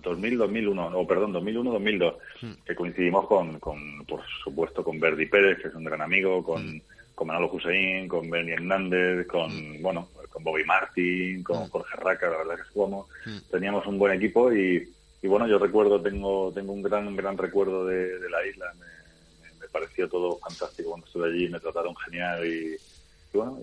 2000-2001, 0.06 0.90
o 0.94 1.06
perdón, 1.06 1.32
2001-2002, 1.34 2.14
hmm. 2.42 2.52
que 2.64 2.74
coincidimos 2.74 3.26
con, 3.26 3.58
con, 3.58 4.04
por 4.06 4.20
supuesto, 4.44 4.84
con 4.84 5.00
Verdi 5.00 5.26
Pérez, 5.26 5.58
que 5.60 5.68
es 5.68 5.74
un 5.74 5.84
gran 5.84 6.00
amigo, 6.00 6.44
con, 6.44 6.76
hmm. 6.76 6.80
con 7.14 7.28
Manolo 7.28 7.50
Hussein, 7.52 8.08
con 8.08 8.30
Benny 8.30 8.52
Hernández, 8.52 9.26
con, 9.26 9.82
bueno, 9.82 10.08
Bobby 10.46 10.64
Martin, 10.64 11.42
con 11.42 11.68
Jorge 11.68 11.96
Raca, 11.96 12.30
la 12.30 12.38
verdad 12.38 12.56
que 12.56 12.72
jugamos, 12.72 13.06
teníamos 13.50 13.86
un 13.86 13.98
buen 13.98 14.12
equipo 14.14 14.52
y, 14.52 14.88
y, 15.22 15.26
bueno, 15.26 15.46
yo 15.46 15.58
recuerdo, 15.58 16.00
tengo, 16.00 16.52
tengo 16.54 16.72
un 16.72 16.82
gran, 16.82 17.14
gran 17.16 17.36
recuerdo 17.36 17.84
de, 17.84 18.18
de 18.18 18.30
la 18.30 18.46
isla, 18.46 18.72
me, 18.78 19.60
me, 19.60 19.68
pareció 19.68 20.08
todo 20.08 20.38
fantástico 20.38 20.90
cuando 20.90 21.06
estuve 21.06 21.28
allí, 21.28 21.48
me 21.48 21.60
trataron 21.60 21.96
genial 21.96 22.46
y 22.46 22.76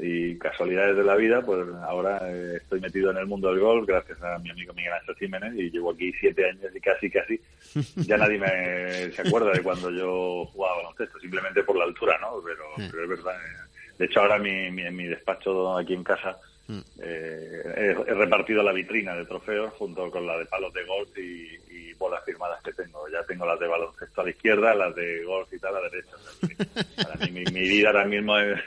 y 0.02 0.38
casualidades 0.38 0.96
de 0.98 1.04
la 1.04 1.16
vida, 1.16 1.42
pues 1.42 1.68
ahora 1.84 2.20
eh, 2.30 2.58
estoy 2.58 2.80
metido 2.80 3.12
en 3.12 3.18
el 3.18 3.26
mundo 3.26 3.50
del 3.50 3.60
golf 3.60 3.88
gracias 3.88 4.22
a 4.22 4.38
mi 4.40 4.50
amigo 4.50 4.74
Miguel 4.74 4.94
Ángel 4.94 5.16
Jiménez 5.16 5.54
y 5.56 5.70
llevo 5.72 5.92
aquí 5.92 6.12
siete 6.20 6.48
años 6.48 6.72
y 6.76 6.80
casi, 6.80 7.10
casi, 7.10 7.40
ya 7.96 8.18
nadie 8.18 8.38
me, 8.38 9.12
se 9.12 9.22
acuerda 9.22 9.52
de 9.52 9.64
cuando 9.64 9.90
yo 9.90 10.46
jugaba 10.54 10.78
baloncesto, 10.78 11.20
simplemente 11.20 11.64
por 11.64 11.78
la 11.78 11.86
altura, 11.86 12.18
¿no? 12.22 12.42
Pero, 12.44 12.64
pero 12.92 13.04
es 13.04 13.10
verdad. 13.10 13.36
Eh. 13.36 13.80
De 13.98 14.06
hecho, 14.06 14.22
ahora 14.22 14.38
mi, 14.38 14.50
en 14.50 14.96
mi 14.96 15.06
despacho 15.06 15.78
aquí 15.78 15.94
en 15.94 16.04
casa 16.04 16.32
mm. 16.32 16.53
Eh, 17.02 17.96
he, 18.08 18.14
repartido 18.14 18.64
la 18.64 18.72
vitrina 18.72 19.16
de 19.16 19.26
trofeos 19.26 19.74
junto 19.74 20.10
con 20.10 20.26
la 20.26 20.38
de 20.38 20.46
palos 20.46 20.74
de 20.74 20.84
golf 20.86 21.18
y, 21.18 21.94
bolas 21.98 22.24
firmadas 22.26 22.62
que 22.62 22.74
tengo. 22.74 23.08
Ya 23.08 23.24
tengo 23.24 23.46
las 23.46 23.58
de 23.60 23.68
baloncesto 23.68 24.20
a 24.20 24.24
la 24.26 24.30
izquierda, 24.32 24.76
las 24.76 24.94
de 24.94 25.24
golf 25.24 25.54
y 25.54 25.60
tal 25.60 25.76
a 25.78 25.80
la 25.80 25.90
derecha. 25.90 26.12
para 26.98 27.16
mí, 27.28 27.44
mi, 27.46 27.62
vida 27.62 27.90
ahora 27.90 28.06
mismo 28.06 28.38
es, 28.38 28.60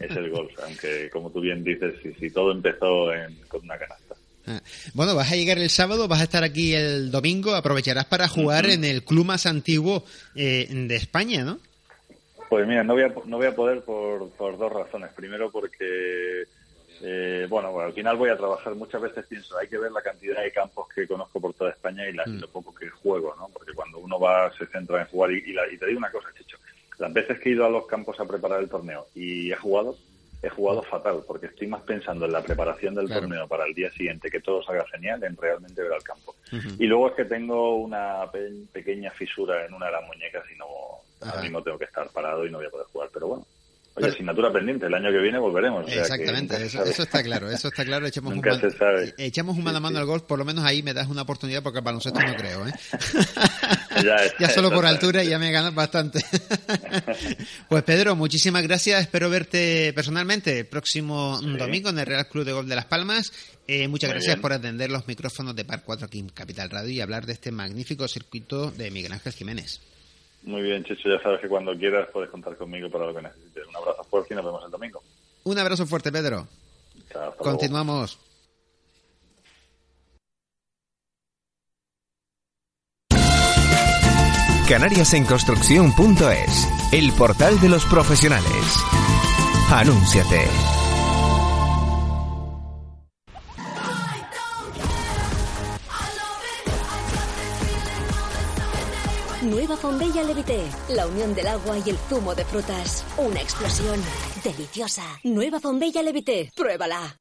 el 0.00 0.30
golf, 0.30 0.52
aunque 0.64 1.08
como 1.10 1.30
tú 1.30 1.40
bien 1.40 1.62
dices, 1.62 1.94
si, 2.18 2.30
todo 2.30 2.50
empezó 2.50 3.10
con 3.48 3.62
una 3.62 3.78
canasta. 3.78 4.16
Ah, 4.46 4.60
bueno, 4.92 5.14
vas 5.14 5.30
a 5.30 5.36
llegar 5.36 5.58
el 5.58 5.70
sábado, 5.70 6.08
vas 6.08 6.20
a 6.20 6.24
estar 6.24 6.42
aquí 6.42 6.74
el 6.74 7.10
domingo, 7.10 7.54
aprovecharás 7.54 8.06
para 8.06 8.26
jugar 8.26 8.68
en 8.68 8.84
el 8.84 9.04
club 9.04 9.24
más 9.24 9.46
antiguo 9.46 10.04
eh, 10.34 10.66
de 10.68 10.96
España, 10.96 11.44
¿no? 11.44 11.60
Pues 12.48 12.66
mira, 12.66 12.84
no 12.84 12.94
voy 12.94 13.02
a, 13.02 13.12
no 13.26 13.36
voy 13.36 13.46
a 13.46 13.54
poder 13.54 13.82
por, 13.82 14.30
por 14.30 14.58
dos 14.58 14.72
razones. 14.72 15.10
Primero 15.12 15.50
porque 15.50 16.44
eh, 17.02 17.46
bueno, 17.48 17.78
al 17.80 17.92
final 17.92 18.16
voy 18.16 18.30
a 18.30 18.36
trabajar. 18.36 18.74
Muchas 18.74 19.00
veces 19.00 19.26
pienso, 19.26 19.56
hay 19.58 19.68
que 19.68 19.78
ver 19.78 19.92
la 19.92 20.02
cantidad 20.02 20.42
de 20.42 20.52
campos 20.52 20.88
que 20.94 21.06
conozco 21.06 21.40
por 21.40 21.54
toda 21.54 21.70
España 21.70 22.08
y, 22.08 22.12
la, 22.12 22.24
mm. 22.26 22.40
lo 22.40 22.48
poco 22.48 22.74
que 22.74 22.88
juego, 22.88 23.34
¿no? 23.36 23.48
Porque 23.52 23.72
cuando 23.72 23.98
uno 23.98 24.18
va, 24.18 24.52
se 24.56 24.66
centra 24.66 25.00
en 25.00 25.06
jugar. 25.08 25.32
Y, 25.32 25.38
y, 25.38 25.78
te 25.78 25.86
digo 25.86 25.98
una 25.98 26.10
cosa, 26.10 26.28
Chicho. 26.36 26.58
Las 26.98 27.12
veces 27.12 27.40
que 27.40 27.48
he 27.48 27.52
ido 27.52 27.66
a 27.66 27.70
los 27.70 27.86
campos 27.86 28.18
a 28.20 28.24
preparar 28.24 28.60
el 28.60 28.68
torneo 28.68 29.06
y 29.14 29.50
he 29.50 29.56
jugado, 29.56 29.96
he 30.42 30.48
jugado 30.48 30.82
fatal, 30.82 31.22
porque 31.26 31.46
estoy 31.46 31.66
más 31.66 31.82
pensando 31.82 32.26
en 32.26 32.32
la 32.32 32.42
preparación 32.42 32.94
del 32.94 33.08
torneo 33.08 33.48
para 33.48 33.66
el 33.66 33.74
día 33.74 33.90
siguiente, 33.90 34.30
que 34.30 34.40
todo 34.40 34.62
salga 34.62 34.86
genial, 34.92 35.24
en 35.24 35.36
realmente 35.36 35.82
ver 35.82 35.92
al 35.92 36.02
campo. 36.02 36.36
Y 36.78 36.86
luego 36.86 37.08
es 37.08 37.14
que 37.14 37.24
tengo 37.24 37.76
una 37.76 38.30
pequeña 38.72 39.10
fisura 39.10 39.64
en 39.64 39.74
una 39.74 39.86
de 39.86 39.92
las 39.92 40.06
muñecas 40.06 40.44
y 40.54 40.58
no, 40.58 40.66
ahora 41.22 41.42
mismo 41.42 41.62
tengo 41.62 41.78
que 41.78 41.86
estar 41.86 42.08
parado 42.10 42.46
y 42.46 42.50
no 42.50 42.58
voy 42.58 42.66
a 42.66 42.70
poder 42.70 42.86
jugar. 42.86 43.10
Pero 43.12 43.26
bueno, 43.26 43.46
Oye, 43.96 44.08
asignatura 44.08 44.52
pendiente, 44.52 44.86
el 44.86 44.94
año 44.94 45.12
que 45.12 45.18
viene 45.18 45.38
volveremos. 45.38 45.86
Exactamente, 45.86 46.56
eso, 46.66 46.82
está 46.82 47.22
claro, 47.22 47.48
eso 47.48 47.68
está 47.68 47.84
claro. 47.84 48.06
Echamos 48.06 48.32
un, 48.32 48.42
echamos 49.18 49.56
un 49.56 49.62
mano 49.62 49.78
a 49.78 49.80
mano 49.80 49.98
al 50.00 50.04
golf, 50.04 50.24
por 50.24 50.36
lo 50.36 50.44
menos 50.44 50.64
ahí 50.64 50.82
me 50.82 50.92
das 50.92 51.06
una 51.06 51.22
oportunidad 51.22 51.62
porque 51.62 51.78
el 51.78 51.84
baloncesto 51.84 52.18
no 52.18 52.34
creo. 52.34 52.66
¿eh? 52.66 52.72
ya, 54.40 54.48
solo 54.50 54.72
por 54.72 54.84
altura 54.84 55.22
ya 55.22 55.38
me 55.38 55.52
ganas 55.52 55.72
bastante. 55.72 56.24
pues 57.68 57.84
Pedro, 57.84 58.16
muchísimas 58.16 58.64
gracias, 58.64 59.02
espero 59.02 59.30
verte 59.30 59.92
personalmente 59.92 60.58
el 60.58 60.66
próximo 60.66 61.40
domingo 61.40 61.90
en 61.90 61.98
el 62.00 62.06
Real 62.06 62.26
Club 62.28 62.44
de 62.44 62.52
Golf 62.52 62.68
de 62.68 62.74
Las 62.74 62.86
Palmas. 62.86 63.32
Eh, 63.68 63.86
muchas 63.86 64.10
gracias 64.10 64.40
por 64.40 64.52
atender 64.52 64.90
los 64.90 65.06
micrófonos 65.06 65.54
de 65.54 65.64
Par 65.64 65.84
4 65.84 66.06
aquí 66.06 66.18
en 66.18 66.30
Capital 66.30 66.68
Radio 66.68 66.90
y 66.90 67.00
hablar 67.00 67.26
de 67.26 67.34
este 67.34 67.52
magnífico 67.52 68.08
circuito 68.08 68.72
de 68.72 68.90
Miguel 68.90 69.12
Ángel 69.12 69.32
Jiménez. 69.32 69.80
Muy 70.44 70.62
bien, 70.62 70.84
Chicho, 70.84 71.08
ya 71.08 71.20
sabes 71.22 71.40
que 71.40 71.48
cuando 71.48 71.76
quieras 71.76 72.08
puedes 72.12 72.30
contar 72.30 72.56
conmigo 72.56 72.90
para 72.90 73.06
lo 73.06 73.14
que 73.14 73.22
necesites. 73.22 73.66
Un 73.66 73.76
abrazo 73.76 74.04
fuerte 74.04 74.34
y 74.34 74.36
nos 74.36 74.44
vemos 74.44 74.64
el 74.64 74.70
domingo. 74.70 75.02
Un 75.44 75.58
abrazo 75.58 75.86
fuerte, 75.86 76.12
Pedro. 76.12 76.46
Chao, 77.10 77.34
Continuamos. 77.36 78.18
Canariasenconstrucción.es, 84.68 86.68
el 86.92 87.12
portal 87.12 87.60
de 87.60 87.68
los 87.68 87.84
profesionales. 87.84 88.78
Anúnciate. 89.70 90.73
Nueva 99.84 99.98
Fombella 99.98 100.22
Levité. 100.24 100.60
La 100.88 101.06
unión 101.06 101.34
del 101.34 101.46
agua 101.46 101.76
y 101.84 101.90
el 101.90 101.98
zumo 102.08 102.34
de 102.34 102.42
frutas. 102.46 103.04
Una 103.18 103.42
explosión 103.42 104.00
deliciosa. 104.42 105.02
Nueva 105.24 105.60
Fombella 105.60 106.02
Levité. 106.02 106.50
Pruébala. 106.56 107.18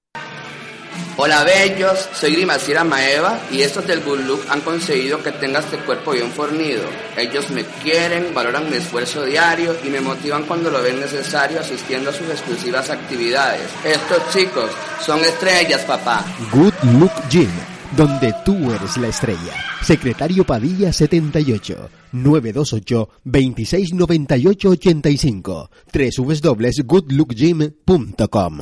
Hola 1.17 1.43
bellos, 1.43 2.09
soy 2.13 2.33
Grimacira 2.35 2.85
Maeva 2.85 3.37
y 3.51 3.61
estos 3.61 3.85
del 3.85 4.01
Good 4.01 4.21
Look 4.21 4.45
han 4.49 4.61
conseguido 4.61 5.21
que 5.21 5.33
tenga 5.33 5.59
este 5.59 5.77
cuerpo 5.79 6.11
bien 6.11 6.31
fornido. 6.31 6.85
Ellos 7.17 7.49
me 7.49 7.65
quieren, 7.83 8.33
valoran 8.33 8.69
mi 8.69 8.77
esfuerzo 8.77 9.25
diario 9.25 9.75
y 9.83 9.89
me 9.89 9.99
motivan 9.99 10.45
cuando 10.45 10.71
lo 10.71 10.81
ven 10.81 11.01
necesario 11.01 11.59
asistiendo 11.59 12.11
a 12.11 12.13
sus 12.13 12.29
exclusivas 12.29 12.89
actividades. 12.89 13.69
Estos 13.83 14.31
chicos 14.31 14.71
son 15.01 15.19
estrellas, 15.19 15.81
papá. 15.81 16.25
Good 16.53 16.73
Look 16.97 17.11
Gym 17.29 17.72
donde 17.95 18.35
tú 18.45 18.71
eres 18.71 18.97
la 18.97 19.07
estrella. 19.07 19.53
Secretario 19.81 20.45
Padilla 20.45 20.93
78 20.93 21.89
928 22.11 23.09
2698 23.23 24.69
85 24.69 25.71
www.goodlookgym.com 25.93 28.59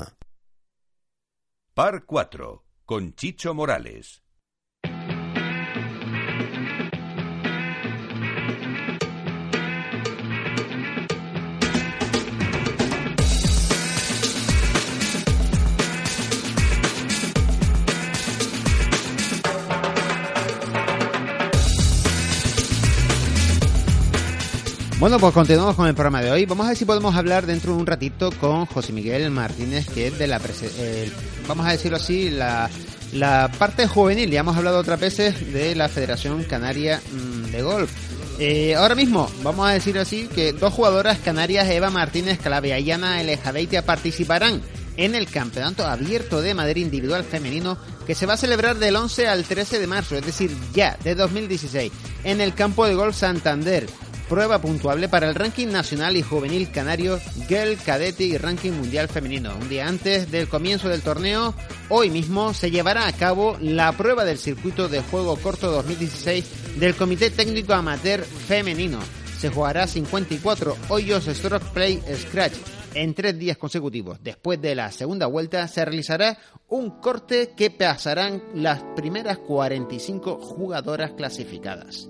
Par 1.73 2.05
4 2.05 2.63
con 2.85 3.13
Chicho 3.15 3.53
Morales 3.53 4.20
Bueno, 25.01 25.17
pues 25.17 25.33
continuamos 25.33 25.75
con 25.75 25.87
el 25.87 25.95
programa 25.95 26.21
de 26.21 26.29
hoy. 26.29 26.45
Vamos 26.45 26.63
a 26.63 26.69
ver 26.69 26.77
si 26.77 26.85
podemos 26.85 27.15
hablar 27.15 27.47
dentro 27.47 27.73
de 27.73 27.79
un 27.79 27.87
ratito 27.87 28.29
con 28.33 28.67
José 28.67 28.93
Miguel 28.93 29.31
Martínez, 29.31 29.87
que 29.89 30.05
es 30.05 30.19
de 30.19 30.27
la, 30.27 30.39
vamos 31.47 31.65
a 31.65 31.71
decirlo 31.71 31.97
así, 31.97 32.29
la, 32.29 32.69
la 33.11 33.51
parte 33.57 33.87
juvenil. 33.87 34.29
Ya 34.29 34.41
hemos 34.41 34.55
hablado 34.55 34.77
otras 34.77 34.99
veces 34.99 35.51
de 35.51 35.73
la 35.73 35.89
Federación 35.89 36.43
Canaria 36.43 37.01
mm, 37.13 37.45
de 37.49 37.63
Golf. 37.63 37.91
Eh, 38.37 38.75
ahora 38.75 38.93
mismo, 38.93 39.27
vamos 39.41 39.67
a 39.67 39.73
decir 39.73 39.97
así, 39.97 40.27
que 40.27 40.53
dos 40.53 40.71
jugadoras 40.71 41.17
canarias, 41.17 41.67
Eva 41.67 41.89
Martínez 41.89 42.37
Calabria 42.37 42.77
y 42.77 42.91
Ana 42.91 43.21
Elejadeitia, 43.21 43.83
participarán 43.83 44.61
en 44.97 45.15
el 45.15 45.25
Campeonato 45.31 45.83
Abierto 45.83 46.41
de 46.41 46.53
Madrid 46.53 46.83
Individual 46.83 47.23
Femenino 47.23 47.75
que 48.05 48.13
se 48.13 48.27
va 48.27 48.33
a 48.33 48.37
celebrar 48.37 48.77
del 48.77 48.95
11 48.95 49.27
al 49.27 49.45
13 49.45 49.79
de 49.79 49.87
marzo, 49.87 50.15
es 50.15 50.25
decir, 50.27 50.55
ya 50.75 50.95
de 51.03 51.15
2016, 51.15 51.91
en 52.23 52.39
el 52.39 52.53
campo 52.53 52.85
de 52.85 52.93
golf 52.93 53.15
Santander 53.15 53.87
prueba 54.31 54.61
puntuable 54.61 55.09
para 55.09 55.27
el 55.27 55.35
ranking 55.35 55.67
nacional 55.67 56.15
y 56.15 56.21
juvenil 56.21 56.71
canario 56.71 57.19
Girl 57.49 57.75
Cadete 57.75 58.23
y 58.23 58.37
ranking 58.37 58.71
mundial 58.71 59.09
femenino. 59.09 59.53
Un 59.59 59.67
día 59.67 59.89
antes 59.89 60.31
del 60.31 60.47
comienzo 60.47 60.87
del 60.87 61.01
torneo, 61.01 61.53
hoy 61.89 62.09
mismo 62.09 62.53
se 62.53 62.71
llevará 62.71 63.07
a 63.07 63.11
cabo 63.11 63.57
la 63.59 63.91
prueba 63.91 64.23
del 64.23 64.37
circuito 64.37 64.87
de 64.87 65.01
juego 65.01 65.35
corto 65.35 65.69
2016 65.69 66.79
del 66.79 66.95
Comité 66.95 67.29
Técnico 67.29 67.73
Amateur 67.73 68.23
Femenino. 68.23 68.99
Se 69.37 69.49
jugará 69.49 69.85
54 69.85 70.77
hoyos 70.87 71.25
Stroke 71.25 71.65
Play 71.73 72.01
Scratch 72.15 72.53
en 72.93 73.13
tres 73.13 73.37
días 73.37 73.57
consecutivos. 73.57 74.23
Después 74.23 74.61
de 74.61 74.75
la 74.75 74.93
segunda 74.93 75.25
vuelta 75.25 75.67
se 75.67 75.83
realizará 75.83 76.37
un 76.69 77.01
corte 77.01 77.51
que 77.57 77.69
pasarán 77.69 78.41
las 78.55 78.81
primeras 78.95 79.39
45 79.39 80.37
jugadoras 80.37 81.11
clasificadas. 81.17 82.07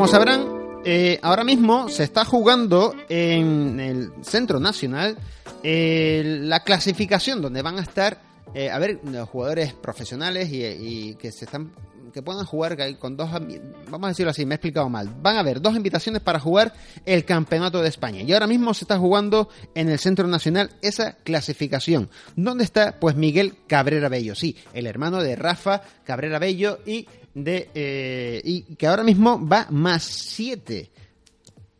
Como 0.00 0.08
sabrán, 0.08 0.80
eh, 0.82 1.18
ahora 1.20 1.44
mismo 1.44 1.90
se 1.90 2.04
está 2.04 2.24
jugando 2.24 2.94
en 3.10 3.78
el 3.78 4.10
Centro 4.22 4.58
Nacional 4.58 5.18
eh, 5.62 6.22
la 6.40 6.60
clasificación 6.60 7.42
donde 7.42 7.60
van 7.60 7.78
a 7.78 7.82
estar, 7.82 8.18
eh, 8.54 8.70
a 8.70 8.78
ver, 8.78 8.98
los 9.04 9.28
jugadores 9.28 9.74
profesionales 9.74 10.50
y, 10.50 10.64
y 10.64 11.14
que 11.16 11.30
se 11.30 11.44
están 11.44 11.72
que 12.10 12.22
puedan 12.22 12.44
jugar 12.44 12.76
con 12.98 13.16
dos, 13.16 13.30
vamos 13.30 14.06
a 14.06 14.08
decirlo 14.08 14.30
así, 14.30 14.44
me 14.44 14.54
he 14.54 14.56
explicado 14.56 14.88
mal. 14.88 15.08
Van 15.22 15.36
a 15.36 15.40
haber 15.40 15.60
dos 15.60 15.74
invitaciones 15.76 16.22
para 16.22 16.40
jugar 16.40 16.72
el 17.04 17.24
Campeonato 17.24 17.80
de 17.80 17.88
España. 17.88 18.22
Y 18.22 18.32
ahora 18.32 18.46
mismo 18.46 18.74
se 18.74 18.84
está 18.84 18.98
jugando 18.98 19.48
en 19.74 19.88
el 19.88 19.98
Centro 19.98 20.26
Nacional 20.26 20.70
esa 20.82 21.16
clasificación. 21.24 22.10
¿Dónde 22.36 22.64
está? 22.64 22.98
Pues 22.98 23.16
Miguel 23.16 23.54
Cabrera 23.66 24.08
Bello, 24.08 24.34
sí, 24.34 24.56
el 24.72 24.86
hermano 24.86 25.22
de 25.22 25.36
Rafa 25.36 25.82
Cabrera 26.04 26.38
Bello 26.38 26.78
y 26.86 27.06
de 27.34 27.70
eh, 27.74 28.40
y 28.44 28.62
que 28.76 28.86
ahora 28.86 29.04
mismo 29.04 29.46
va 29.46 29.66
más 29.70 30.02
7 30.02 30.90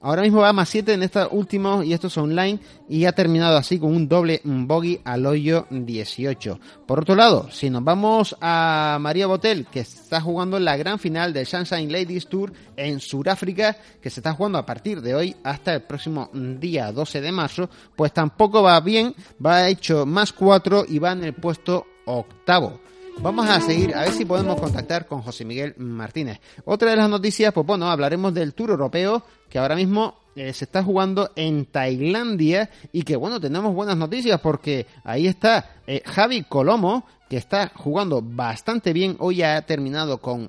Ahora 0.02 0.22
mismo 0.22 0.40
va 0.40 0.54
más 0.54 0.70
7 0.70 0.94
en 0.94 1.02
esta 1.02 1.28
última 1.28 1.84
y 1.84 1.92
esto 1.92 2.06
es 2.06 2.16
online 2.16 2.58
y 2.88 3.04
ha 3.04 3.12
terminado 3.12 3.58
así 3.58 3.78
con 3.78 3.94
un 3.94 4.08
doble 4.08 4.40
bogey 4.42 4.98
al 5.04 5.26
hoyo 5.26 5.66
18. 5.68 6.58
Por 6.86 7.00
otro 7.00 7.14
lado, 7.14 7.50
si 7.50 7.68
nos 7.68 7.84
vamos 7.84 8.34
a 8.40 8.96
María 8.98 9.26
Botel, 9.26 9.66
que 9.66 9.80
está 9.80 10.22
jugando 10.22 10.58
la 10.58 10.78
gran 10.78 10.98
final 10.98 11.34
del 11.34 11.44
Sunshine 11.44 11.92
Ladies 11.92 12.28
Tour 12.28 12.50
en 12.76 12.98
Sudáfrica, 12.98 13.76
que 14.00 14.08
se 14.08 14.20
está 14.20 14.32
jugando 14.32 14.56
a 14.56 14.64
partir 14.64 15.02
de 15.02 15.14
hoy 15.14 15.36
hasta 15.44 15.74
el 15.74 15.82
próximo 15.82 16.30
día 16.32 16.92
12 16.92 17.20
de 17.20 17.32
marzo, 17.32 17.68
pues 17.94 18.14
tampoco 18.14 18.62
va 18.62 18.80
bien, 18.80 19.14
va 19.44 19.68
hecho 19.68 20.06
más 20.06 20.32
4 20.32 20.86
y 20.88 20.98
va 20.98 21.12
en 21.12 21.24
el 21.24 21.34
puesto 21.34 21.86
octavo. 22.06 22.80
Vamos 23.22 23.50
a 23.50 23.60
seguir, 23.60 23.94
a 23.94 24.04
ver 24.04 24.12
si 24.12 24.24
podemos 24.24 24.58
contactar 24.58 25.06
con 25.06 25.20
José 25.20 25.44
Miguel 25.44 25.74
Martínez. 25.76 26.40
Otra 26.64 26.90
de 26.90 26.96
las 26.96 27.10
noticias, 27.10 27.52
pues 27.52 27.66
bueno, 27.66 27.90
hablaremos 27.90 28.32
del 28.32 28.54
Tour 28.54 28.70
Europeo, 28.70 29.22
que 29.50 29.58
ahora 29.58 29.76
mismo 29.76 30.14
eh, 30.34 30.54
se 30.54 30.64
está 30.64 30.82
jugando 30.82 31.30
en 31.36 31.66
Tailandia 31.66 32.70
y 32.92 33.02
que 33.02 33.16
bueno, 33.16 33.38
tenemos 33.38 33.74
buenas 33.74 33.98
noticias 33.98 34.40
porque 34.40 34.86
ahí 35.04 35.26
está 35.26 35.82
eh, 35.86 36.02
Javi 36.06 36.44
Colomo, 36.44 37.04
que 37.28 37.36
está 37.36 37.70
jugando 37.74 38.22
bastante 38.22 38.94
bien, 38.94 39.16
hoy 39.18 39.42
ha 39.42 39.60
terminado 39.62 40.18
con 40.18 40.48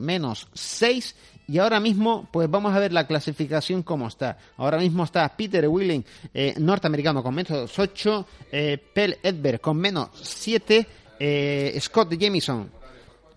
menos 0.00 0.48
6 0.54 1.14
y 1.48 1.58
ahora 1.58 1.78
mismo, 1.78 2.28
pues 2.32 2.50
vamos 2.50 2.74
a 2.74 2.80
ver 2.80 2.92
la 2.92 3.06
clasificación 3.06 3.82
cómo 3.82 4.08
está. 4.08 4.38
Ahora 4.56 4.78
mismo 4.78 5.04
está 5.04 5.28
Peter 5.28 5.68
Willing, 5.68 6.04
eh, 6.34 6.54
norteamericano, 6.58 7.22
con 7.22 7.34
menos 7.34 7.78
8, 7.78 8.26
eh, 8.50 8.78
Pel 8.92 9.18
Edberg 9.22 9.60
con 9.60 9.76
menos 9.76 10.08
7, 10.22 10.86
eh, 11.18 11.76
Scott 11.80 12.14
Jamison 12.18 12.70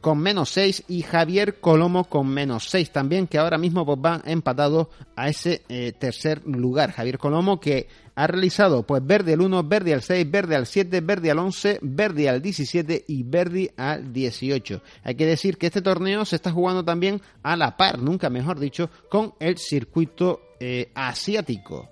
con 0.02 0.18
menos 0.18 0.50
6 0.52 0.86
y 0.88 1.02
Javier 1.02 1.60
Colomo 1.60 2.06
con 2.06 2.28
menos 2.28 2.70
6 2.70 2.92
también, 2.92 3.28
que 3.28 3.38
ahora 3.38 3.58
mismo 3.58 3.86
pues, 3.86 4.00
van 4.00 4.22
empatados 4.26 4.88
a 5.16 5.28
ese 5.28 5.64
eh, 5.68 5.92
tercer 5.98 6.42
lugar. 6.46 6.92
Javier 6.92 7.18
Colomo 7.18 7.60
que 7.60 7.88
ha 8.16 8.28
realizado 8.28 8.84
pues 8.84 9.06
verde 9.06 9.34
al 9.34 9.42
1, 9.42 9.64
verde 9.64 9.94
al 9.94 10.02
6, 10.02 10.30
verde 10.30 10.56
al 10.56 10.66
7, 10.68 11.02
verde 11.02 11.32
al 11.32 11.40
11, 11.40 11.80
verde 11.82 12.30
al 12.30 12.42
17 12.42 13.06
y 13.08 13.24
verde 13.24 13.74
al 13.78 14.12
18. 14.12 14.82
Hay 15.04 15.16
que 15.16 15.26
decir 15.26 15.58
que 15.58 15.68
este 15.68 15.82
torneo 15.82 16.26
se 16.26 16.36
está 16.36 16.52
jugando 16.52 16.84
también 16.84 17.22
a 17.44 17.56
la 17.56 17.76
par, 17.78 18.00
nunca 18.00 18.30
mejor 18.30 18.60
dicho, 18.60 18.90
con 19.10 19.34
el 19.40 19.58
circuito 19.58 20.42
eh, 20.60 20.92
asiático. 20.96 21.90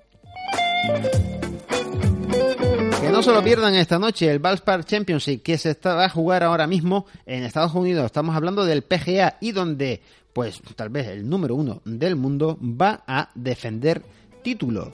Que 3.07 3.13
no 3.13 3.23
se 3.23 3.31
lo 3.31 3.41
pierdan 3.41 3.73
esta 3.73 3.97
noche 3.97 4.29
el 4.29 4.39
Valspar 4.39 4.83
Championship 4.83 5.41
que 5.41 5.57
se 5.57 5.69
está, 5.69 6.03
a 6.03 6.09
jugar 6.09 6.43
ahora 6.43 6.67
mismo 6.67 7.05
en 7.25 7.45
Estados 7.45 7.73
Unidos. 7.73 8.05
Estamos 8.05 8.35
hablando 8.35 8.65
del 8.65 8.81
PGA 8.81 9.37
y 9.39 9.53
donde, 9.53 10.01
pues 10.33 10.61
tal 10.75 10.89
vez 10.89 11.07
el 11.07 11.29
número 11.29 11.55
uno 11.55 11.81
del 11.85 12.17
mundo 12.17 12.59
va 12.61 13.05
a 13.07 13.29
defender 13.33 14.01
título. 14.43 14.91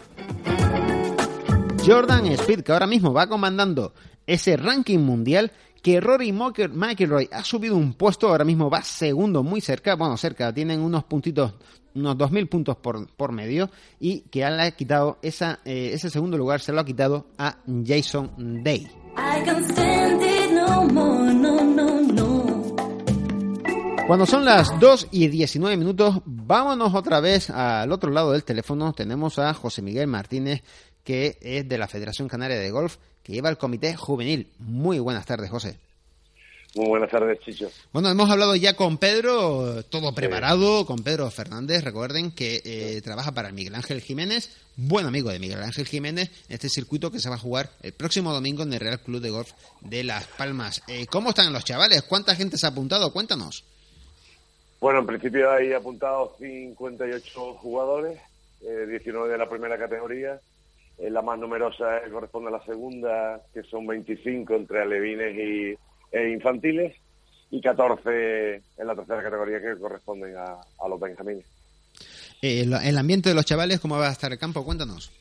Jordan 1.83 2.27
Speed, 2.27 2.61
que 2.61 2.71
ahora 2.71 2.85
mismo 2.85 3.13
va 3.13 3.25
comandando 3.25 3.95
ese 4.27 4.57
ranking 4.57 4.99
mundial, 4.99 5.51
que 5.83 5.99
Rory 5.99 6.31
McIlroy 6.31 7.29
ha 7.31 7.43
subido 7.43 7.75
un 7.75 7.93
puesto, 7.93 8.29
ahora 8.29 8.45
mismo 8.45 8.69
va 8.69 8.81
segundo 8.81 9.43
muy 9.43 9.59
cerca, 9.59 9.95
bueno, 9.95 10.15
cerca, 10.15 10.51
tienen 10.53 10.79
unos 10.79 11.03
puntitos 11.03 11.53
unos 11.95 12.17
2.000 12.17 12.49
puntos 12.49 12.75
por, 12.77 13.07
por 13.15 13.31
medio 13.31 13.69
y 13.99 14.21
que 14.21 14.39
le 14.39 14.63
ha 14.63 14.71
quitado 14.71 15.19
esa, 15.21 15.59
eh, 15.65 15.91
ese 15.93 16.09
segundo 16.09 16.37
lugar, 16.37 16.61
se 16.61 16.71
lo 16.71 16.79
ha 16.79 16.85
quitado 16.85 17.27
a 17.37 17.57
Jason 17.85 18.63
Day. 18.63 18.89
Cuando 24.07 24.25
son 24.25 24.43
las 24.43 24.79
2 24.79 25.07
y 25.11 25.27
19 25.27 25.77
minutos, 25.77 26.21
vámonos 26.25 26.93
otra 26.93 27.19
vez 27.19 27.49
al 27.49 27.91
otro 27.91 28.11
lado 28.11 28.31
del 28.31 28.43
teléfono. 28.43 28.91
Tenemos 28.93 29.39
a 29.39 29.53
José 29.53 29.81
Miguel 29.81 30.07
Martínez, 30.07 30.61
que 31.03 31.37
es 31.41 31.67
de 31.67 31.77
la 31.77 31.87
Federación 31.87 32.27
Canaria 32.27 32.57
de 32.57 32.71
Golf, 32.71 32.97
que 33.23 33.33
lleva 33.33 33.49
el 33.49 33.57
comité 33.57 33.95
juvenil. 33.95 34.47
Muy 34.59 34.99
buenas 34.99 35.25
tardes, 35.25 35.49
José. 35.49 35.77
Muy 36.75 36.87
buenas 36.87 37.11
tardes, 37.11 37.39
Chicho. 37.39 37.69
Bueno, 37.91 38.09
hemos 38.09 38.31
hablado 38.31 38.55
ya 38.55 38.75
con 38.75 38.97
Pedro, 38.97 39.83
todo 39.83 40.15
preparado, 40.15 40.87
con 40.87 41.03
Pedro 41.03 41.29
Fernández. 41.29 41.83
Recuerden 41.83 42.31
que 42.31 42.61
eh, 42.65 43.01
trabaja 43.03 43.31
para 43.31 43.51
Miguel 43.51 43.75
Ángel 43.75 44.01
Jiménez, 44.01 44.57
buen 44.75 45.05
amigo 45.05 45.29
de 45.29 45.37
Miguel 45.37 45.61
Ángel 45.61 45.85
Jiménez, 45.85 46.31
en 46.49 46.55
este 46.55 46.69
circuito 46.69 47.11
que 47.11 47.19
se 47.19 47.29
va 47.29 47.35
a 47.35 47.39
jugar 47.39 47.69
el 47.83 47.93
próximo 47.93 48.33
domingo 48.33 48.63
en 48.63 48.73
el 48.73 48.79
Real 48.79 48.99
Club 48.99 49.21
de 49.21 49.29
Golf 49.29 49.51
de 49.81 50.03
Las 50.03 50.25
Palmas. 50.25 50.81
Eh, 50.87 51.05
¿Cómo 51.05 51.29
están 51.29 51.53
los 51.53 51.63
chavales? 51.63 52.01
¿Cuánta 52.03 52.33
gente 52.33 52.57
se 52.57 52.65
ha 52.65 52.69
apuntado? 52.69 53.13
Cuéntanos. 53.13 53.63
Bueno, 54.79 54.99
en 54.99 55.05
principio 55.05 55.51
hay 55.51 55.73
apuntados 55.73 56.31
58 56.39 57.53
jugadores, 57.53 58.19
19 58.61 59.27
eh, 59.27 59.31
de 59.31 59.37
la 59.37 59.47
primera 59.47 59.77
categoría. 59.77 60.41
La 60.99 61.21
más 61.21 61.39
numerosa 61.39 62.01
corresponde 62.11 62.49
a 62.49 62.57
la 62.57 62.65
segunda, 62.65 63.41
que 63.53 63.63
son 63.63 63.87
25 63.87 64.55
entre 64.55 64.81
alevines 64.81 65.35
y 65.35 65.77
eh, 66.11 66.29
infantiles 66.29 66.95
y 67.49 67.61
14 67.61 68.55
en 68.77 68.87
la 68.87 68.95
tercera 68.95 69.23
categoría 69.23 69.61
que 69.61 69.79
corresponden 69.79 70.35
a, 70.37 70.87
los 70.87 70.99
benjamines. 70.99 71.45
Eh, 72.41 72.61
el, 72.61 72.97
ambiente 72.97 73.29
de 73.29 73.35
los 73.35 73.45
chavales, 73.45 73.79
¿cómo 73.79 73.97
va 73.97 74.09
a 74.09 74.11
estar 74.11 74.31
el 74.31 74.37
campo? 74.37 74.63
Cuéntanos. 74.63 75.11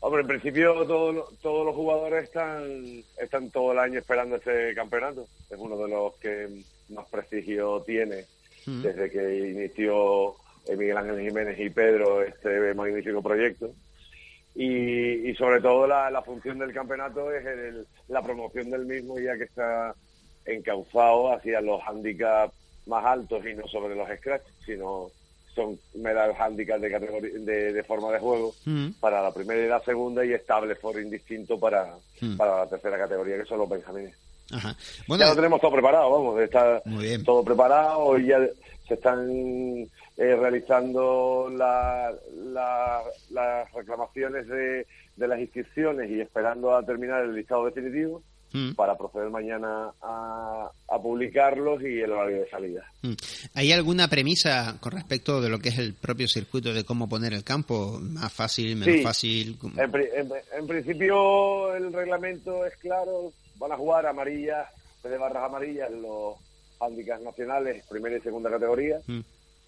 Hombre, 0.00 0.20
en 0.20 0.28
principio 0.28 0.84
todos 0.84 1.38
todos 1.40 1.64
los 1.64 1.74
jugadores 1.74 2.24
están, 2.24 3.02
están 3.18 3.50
todo 3.50 3.72
el 3.72 3.78
año 3.78 3.98
esperando 3.98 4.36
este 4.36 4.74
campeonato. 4.74 5.26
Es 5.48 5.58
uno 5.58 5.76
de 5.78 5.88
los 5.88 6.14
que 6.16 6.62
más 6.90 7.06
prestigio 7.08 7.82
tiene 7.86 8.26
mm. 8.66 8.82
desde 8.82 9.10
que 9.10 9.50
inició 9.50 10.36
eh, 10.66 10.76
Miguel 10.76 10.98
Ángel 10.98 11.20
Jiménez 11.20 11.58
y 11.58 11.70
Pedro 11.70 12.22
este 12.22 12.74
magnífico 12.74 13.22
proyecto 13.22 13.70
y, 14.54 15.34
sobre 15.34 15.60
todo 15.60 15.86
la, 15.86 16.22
función 16.22 16.58
del 16.58 16.72
campeonato 16.72 17.32
es 17.32 17.44
la 18.08 18.22
promoción 18.22 18.70
del 18.70 18.86
mismo 18.86 19.18
ya 19.18 19.36
que 19.36 19.44
está 19.44 19.94
encauzado 20.44 21.32
hacia 21.32 21.60
los 21.60 21.80
handicaps 21.86 22.54
más 22.86 23.04
altos 23.04 23.44
y 23.46 23.54
no 23.54 23.66
sobre 23.66 23.96
los 23.96 24.08
scratch, 24.18 24.44
sino 24.64 25.10
son 25.54 25.78
meras 25.94 26.38
handicaps 26.38 26.82
de, 26.82 26.90
categoría, 26.90 27.30
de, 27.38 27.82
forma 27.84 28.12
de 28.12 28.18
juego 28.18 28.54
mm. 28.64 28.90
para 29.00 29.22
la 29.22 29.32
primera 29.32 29.64
y 29.64 29.68
la 29.68 29.80
segunda 29.80 30.24
y 30.24 30.32
estable 30.32 30.74
for 30.74 31.00
indistinto 31.00 31.58
para, 31.58 31.94
mm. 32.20 32.36
para 32.36 32.58
la 32.58 32.66
tercera 32.68 32.98
categoría, 32.98 33.38
que 33.38 33.46
son 33.46 33.58
los 33.58 33.68
benjamines. 33.68 34.14
ya 34.50 35.28
lo 35.28 35.36
tenemos 35.36 35.60
todo 35.60 35.72
preparado, 35.72 36.10
vamos, 36.10 36.40
está 36.40 36.82
todo 37.24 37.42
preparado 37.42 38.18
y 38.18 38.26
ya 38.26 38.38
se 38.86 38.94
están 38.94 39.88
eh, 40.16 40.36
realizando 40.36 41.50
las 41.50 42.14
reclamaciones 43.74 44.46
de, 44.46 44.86
las 45.16 45.40
inscripciones 45.40 46.08
y 46.08 46.20
esperando 46.20 46.76
a 46.76 46.84
terminar 46.84 47.24
el 47.24 47.34
listado 47.34 47.64
definitivo 47.64 48.22
mm. 48.52 48.74
para 48.74 48.96
proceder 48.96 49.28
mañana 49.30 49.90
a, 50.00 50.70
publicarlos 51.02 51.82
y 51.82 52.00
el 52.00 52.12
horario 52.12 52.42
de 52.42 52.48
salida. 52.48 52.84
Mm. 53.02 53.14
¿Hay 53.54 53.72
alguna 53.72 54.06
premisa 54.06 54.76
con 54.80 54.92
respecto 54.92 55.40
de 55.40 55.48
lo 55.48 55.58
que 55.58 55.70
es 55.70 55.78
el 55.78 55.94
propio 55.94 56.28
circuito 56.28 56.72
de 56.72 56.84
cómo 56.84 57.08
poner 57.08 57.32
el 57.32 57.42
campo? 57.42 57.98
¿Más 58.00 58.32
fácil, 58.32 58.76
menos 58.76 59.02
fácil? 59.02 59.58
En, 59.76 60.66
principio 60.68 61.74
el 61.74 61.92
reglamento 61.92 62.64
es 62.64 62.76
claro, 62.76 63.32
van 63.56 63.72
a 63.72 63.76
jugar 63.76 64.06
amarillas, 64.06 64.68
de 65.02 65.18
barras 65.18 65.42
amarillas 65.42 65.90
los 65.90 66.36
handicaps 66.78 67.22
nacionales, 67.22 67.84
primera 67.90 68.16
y 68.16 68.20
segunda 68.20 68.48
categoría. 68.48 69.00
Mm. 69.08 69.20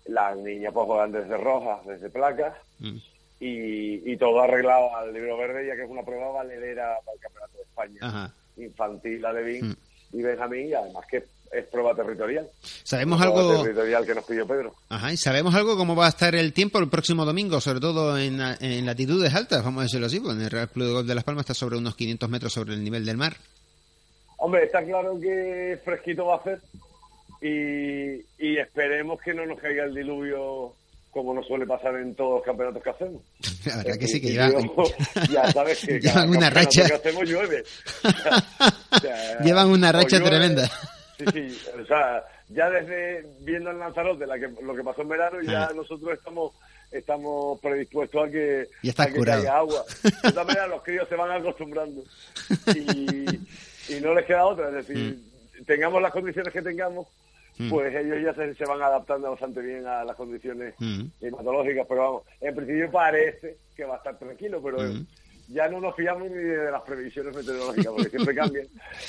Las 0.09 0.37
niñas 0.37 0.73
pues 0.73 0.87
juegan 0.87 1.13
desde 1.13 1.37
rojas, 1.37 1.85
desde 1.87 2.11
placas. 2.11 2.55
Mm. 2.79 2.97
Y, 3.39 4.17
todo 4.17 4.41
arreglado 4.41 4.97
al 4.97 5.13
libro 5.13 5.37
verde, 5.37 5.67
ya 5.67 5.77
que 5.77 5.83
es 5.83 5.91
una 5.91 6.03
prueba 6.03 6.31
valedera 6.31 6.97
para 7.05 7.15
el 7.15 7.21
Campeonato 7.21 7.57
de 7.59 7.63
España 7.63 8.33
infantil, 8.57 9.27
Alevín 9.27 9.69
mm. 9.69 9.77
y 10.17 10.23
Benjamín, 10.23 10.69
y 10.69 10.75
además 10.75 11.05
que 11.11 11.25
es 11.53 11.65
prueba 11.67 11.95
territorial. 11.95 12.49
¿Sabemos 12.83 13.21
algo? 13.21 13.63
territorial 13.63 14.07
que 14.07 14.15
nos 14.15 14.25
pidió 14.25 14.47
Pedro. 14.47 14.75
Ajá, 14.89 15.13
y 15.13 15.17
sabemos 15.17 15.55
algo 15.55 15.77
cómo 15.77 15.95
va 15.95 16.07
a 16.07 16.11
estar 16.11 16.35
el 16.35 16.53
tiempo 16.53 16.79
el 16.79 16.89
próximo 16.89 17.25
domingo, 17.25 17.61
sobre 17.61 17.81
todo 17.81 18.19
en, 18.19 18.41
en 18.41 18.87
latitudes 18.87 19.35
altas, 19.35 19.63
vamos 19.63 19.81
a 19.81 19.83
decirlo 19.85 20.07
así, 20.07 20.19
porque 20.19 20.39
en 20.39 20.43
el 20.43 20.51
Real 20.51 20.69
Club 20.69 20.87
de 20.87 20.93
Golf 20.93 21.07
de 21.07 21.15
Las 21.15 21.25
Palmas 21.25 21.43
está 21.43 21.55
sobre 21.55 21.77
unos 21.77 21.95
500 21.95 22.29
metros 22.29 22.53
sobre 22.53 22.75
el 22.75 22.83
nivel 22.83 23.05
del 23.05 23.17
mar. 23.17 23.37
Hombre, 24.39 24.65
está 24.65 24.85
claro 24.85 25.19
que 25.19 25.79
fresquito 25.85 26.27
va 26.27 26.37
a 26.37 26.43
ser 26.43 26.61
y, 27.41 28.59
esperemos 28.59 29.21
que 29.21 29.35
no 29.35 29.45
nos 29.47 29.59
caiga 29.61 29.85
el 29.85 29.95
diluvio 29.95 30.75
como 31.11 31.33
nos 31.33 31.47
suele 31.47 31.67
pasar 31.67 31.97
en 31.97 32.15
todos 32.15 32.37
los 32.37 32.43
campeonatos 32.43 32.83
que 32.83 32.91
hacemos. 32.91 33.23
La 33.65 33.77
verdad 33.79 33.97
que 33.99 34.07
sí, 34.07 34.21
que 34.21 34.33
llevan, 34.33 34.71
ya 35.31 35.51
sabes 35.51 35.81
que 35.81 35.99
llevan 35.99 36.29
una 36.29 36.51
racha. 36.51 36.87
que 36.87 36.95
hacemos 36.95 37.25
llueve. 37.25 37.65
llevan 39.43 39.69
una 39.69 39.93
racha 39.93 40.23
tremenda. 40.23 40.71
Sí, 41.19 41.25
sí, 41.33 41.59
o 41.83 41.87
sea, 41.87 42.23
ya 42.51 42.69
desde 42.69 43.27
viendo 43.41 43.71
el 43.71 43.79
Lanzarote 43.79 44.27
la 44.27 44.39
que, 44.39 44.49
lo 44.63 44.77
que 44.77 44.85
pasó 44.85 45.03
en 45.03 45.09
verano, 45.09 45.41
ya 45.41 45.65
ah. 45.65 45.73
nosotros 45.75 46.13
estamos 46.13 46.53
estamos 46.91 47.61
predispuestos 47.61 48.29
a 48.29 48.31
que, 48.31 48.69
y 48.83 48.91
a 48.91 49.07
que 49.07 49.31
haya 49.31 49.57
agua. 49.57 49.85
De 50.03 50.31
todas 50.31 50.47
maneras, 50.47 50.69
los 50.69 50.83
críos 50.83 51.09
se 51.09 51.17
van 51.17 51.31
acostumbrando 51.31 52.03
y, 52.75 53.41
y 53.89 54.01
no 54.01 54.15
les 54.15 54.25
queda 54.25 54.47
otra. 54.47 54.69
Es 54.69 54.87
decir, 54.87 55.19
mm. 55.61 55.65
tengamos 55.65 56.01
las 56.03 56.13
condiciones 56.13 56.53
que 56.53 56.63
tengamos, 56.63 57.07
mm. 57.59 57.71
pues 57.71 57.95
ellos 57.95 58.19
ya 58.23 58.35
se, 58.35 58.65
van 58.65 58.83
adaptando 58.83 59.31
bastante 59.31 59.61
bien 59.61 59.87
a 59.87 60.05
las 60.05 60.17
condiciones 60.17 60.75
mm. 60.79 61.05
climatológicas. 61.19 61.87
Pero 61.89 62.01
vamos, 62.01 62.23
en 62.41 62.55
principio 62.55 62.91
parece 62.91 63.57
que 63.75 63.85
va 63.85 63.95
a 63.95 63.99
estar 63.99 64.19
tranquilo, 64.19 64.61
pero 64.63 64.79
ya 65.49 65.69
no 65.69 65.81
nos 65.81 65.95
fiamos 65.95 66.29
ni 66.31 66.37
de 66.37 66.71
las 66.71 66.83
previsiones 66.83 67.35
meteorológicas 67.35 67.93
porque 67.93 68.11
siempre 68.11 68.35
cambian. 68.35 68.67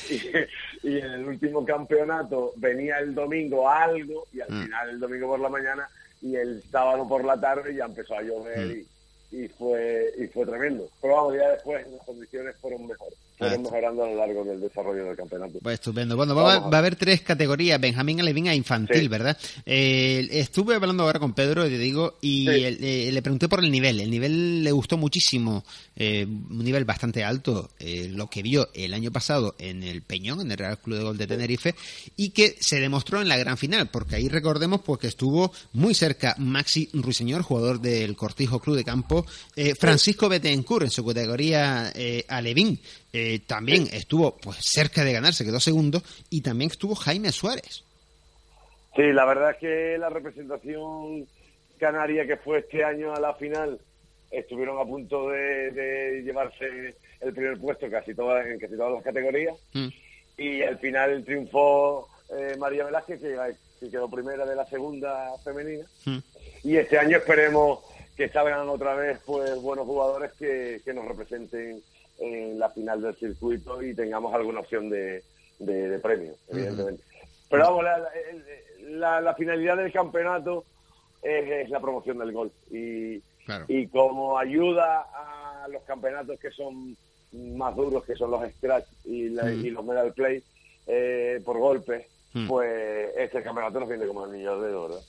Y, 0.10 0.88
y, 0.88 0.98
en 1.00 1.12
el 1.12 1.26
último 1.28 1.66
campeonato 1.66 2.54
venía 2.58 3.00
el 3.00 3.16
domingo 3.16 3.70
algo 3.70 4.28
y 4.34 4.42
al 4.42 4.48
final 4.48 4.90
el 4.90 5.00
domingo 5.00 5.28
por 5.28 5.40
la 5.40 5.50
mañana 5.50 5.90
y 6.22 6.36
el 6.36 6.64
sábado 6.64 7.08
por 7.08 7.24
la 7.24 7.40
tarde 7.40 7.76
ya 7.76 7.86
empezó 7.86 8.16
a 8.16 8.22
llover 8.22 8.78
y, 8.78 8.88
y, 9.44 9.48
fue 9.48 10.14
y 10.18 10.28
fue 10.28 10.46
tremendo. 10.46 10.88
Pero 11.02 11.16
vamos, 11.16 11.36
ya 11.36 11.50
después 11.50 11.88
las 11.88 12.06
condiciones 12.06 12.56
fueron 12.58 12.88
mejores 12.88 13.18
fueron 13.38 13.62
mejorando 13.62 14.04
a 14.04 14.10
lo 14.10 14.16
largo 14.16 14.44
del 14.44 14.60
desarrollo 14.60 15.06
del 15.06 15.16
campeonato. 15.16 15.60
Pues 15.62 15.76
estupendo. 15.76 16.16
Bueno, 16.16 16.34
va, 16.34 16.56
a 16.56 16.78
haber 16.78 16.96
tres 16.96 17.22
categorías, 17.22 17.80
Benjamín 17.80 18.20
Alevín 18.20 18.48
a 18.48 18.56
infantil, 18.56 19.10
¿verdad? 19.10 19.38
Eh, 19.66 20.28
estuve 20.32 20.74
hablando 20.74 21.04
ahora 21.04 21.20
con 21.20 21.34
Pedro, 21.34 21.66
te 21.66 21.78
digo, 21.78 22.18
y 22.20 22.50
eh, 22.50 23.12
le 23.12 23.22
pregunté 23.22 23.48
por 23.48 23.64
el 23.64 23.72
nivel. 23.72 24.00
El 24.00 24.10
nivel 24.10 24.64
le 24.64 24.72
gustó 24.72 24.98
muchísimo, 24.98 25.64
eh, 25.96 26.26
un 26.26 26.64
nivel 26.64 26.86
bastante 26.86 27.24
alto, 27.24 27.70
lo 28.10 28.28
que 28.28 28.42
vio 28.42 28.70
el 28.74 28.94
año 28.94 29.12
pasado 29.12 29.56
en 29.60 29.84
el 29.84 30.02
Peñón, 30.02 30.42
en 30.42 30.52
el 30.52 30.58
Real 30.58 30.80
Club 30.80 30.98
de 30.98 31.04
Gol 31.04 31.18
de 31.18 31.28
Tenerife, 31.28 31.76
y 32.16 32.32
que 32.32 32.56
se 32.60 32.80
demostró 32.80 33.22
en 33.22 33.28
la 33.28 33.38
gran 33.38 33.58
final, 33.58 33.90
porque 33.92 34.16
ahí 34.16 34.30
recordemos 34.30 34.82
pues 34.82 35.00
que 35.00 35.08
estuvo 35.08 35.52
muy 35.74 35.94
cerca 35.94 36.36
Maxi 36.40 36.90
Ruiseñor, 36.94 37.44
jugador 37.44 37.82
del 37.82 38.16
Cortijo 38.16 38.60
Club 38.60 38.78
de 38.78 38.84
Campo, 38.84 39.26
Francisco 39.80 40.28
Betancourt 40.28 40.86
en 40.86 40.92
su 40.92 41.06
categoría 41.06 41.94
Alevín, 42.28 42.80
eh, 43.14 43.40
también 43.46 43.88
estuvo 43.92 44.36
pues 44.38 44.58
cerca 44.62 45.04
de 45.04 45.14
ganarse, 45.14 45.46
quedó 45.46 45.60
segundo, 45.60 46.02
y 46.30 46.42
también 46.42 46.72
estuvo 46.72 46.96
Jaime 46.96 47.32
Suárez. 47.32 47.84
Sí, 48.96 49.04
la 49.14 49.26
verdad 49.26 49.52
es 49.52 49.58
que 49.58 49.98
la 49.98 50.10
representación 50.10 51.28
canaria 51.80 52.26
que 52.26 52.38
fue 52.38 52.60
este 52.60 52.84
año 52.84 53.14
a 53.14 53.20
la 53.20 53.34
final 53.36 53.80
estuvieron 54.32 54.80
a 54.80 54.86
punto 54.86 55.30
de, 55.30 56.22
llevarse 56.24 56.96
el 57.22 57.34
primer 57.34 57.58
puesto 57.60 57.90
casi 57.90 58.14
todas, 58.14 58.46
en 58.46 58.60
casi 58.60 58.76
todas 58.76 58.94
las 58.94 59.04
categorías. 59.04 59.56
Mm. 59.74 59.88
Y 60.38 60.62
al 60.62 60.78
final 60.80 61.24
triunfó 61.24 62.10
eh, 62.30 62.56
María 62.58 62.86
Velázquez, 62.86 63.22
que, 63.22 63.90
quedó 63.90 64.10
primera 64.10 64.46
de 64.46 64.56
la 64.56 64.66
segunda 64.66 65.30
femenina. 65.44 65.86
Mm. 66.06 66.18
Y 66.64 66.78
este 66.78 66.98
año 66.98 67.18
esperemos 67.18 67.80
que 68.16 68.30
salgan 68.30 68.68
otra 68.68 68.96
vez 68.96 69.20
pues 69.26 69.56
buenos 69.62 69.86
jugadores 69.86 70.32
que, 70.34 70.82
que 70.84 70.94
nos 70.94 71.06
representen 71.06 71.82
en 72.20 72.60
la 72.60 72.70
final 72.70 73.02
del 73.02 73.16
circuito 73.16 73.82
y 73.82 73.94
tengamos 73.94 74.34
alguna 74.34 74.62
opción 74.62 74.90
de, 74.90 75.24
de, 75.60 76.00
premio, 76.00 76.34
evidentemente. 76.50 77.04
Pero 77.50 77.64
vamos, 77.64 77.86
la, 78.90 79.22
la, 79.22 79.34
finalidad 79.36 79.78
del 79.78 79.92
campeonato 79.92 80.66
es, 81.22 81.70
la 81.70 81.80
promoción 81.80 82.18
del 82.18 82.32
golf 82.32 82.54
y, 82.72 83.22
y 83.68 83.88
como 83.88 84.38
ayuda 84.38 85.08
a 85.14 85.68
los 85.70 85.84
campeonatos 85.84 86.40
que 86.40 86.52
son 86.52 86.98
más 87.34 87.76
duros, 87.76 88.04
que 88.06 88.16
son 88.16 88.32
los 88.32 88.50
scratch 88.54 88.86
y, 89.06 89.30
los 89.30 89.86
medal 89.86 90.14
play 90.14 90.44
eh, 90.88 91.42
por 91.44 91.58
golpes, 91.58 92.06
pues 92.48 93.12
este 93.18 93.42
campeonato 93.42 93.80
nos 93.80 93.90
viene 93.90 94.06
como 94.06 94.26
el 94.26 94.32
niño 94.32 94.60
de 94.62 94.74
oro. 94.74 95.00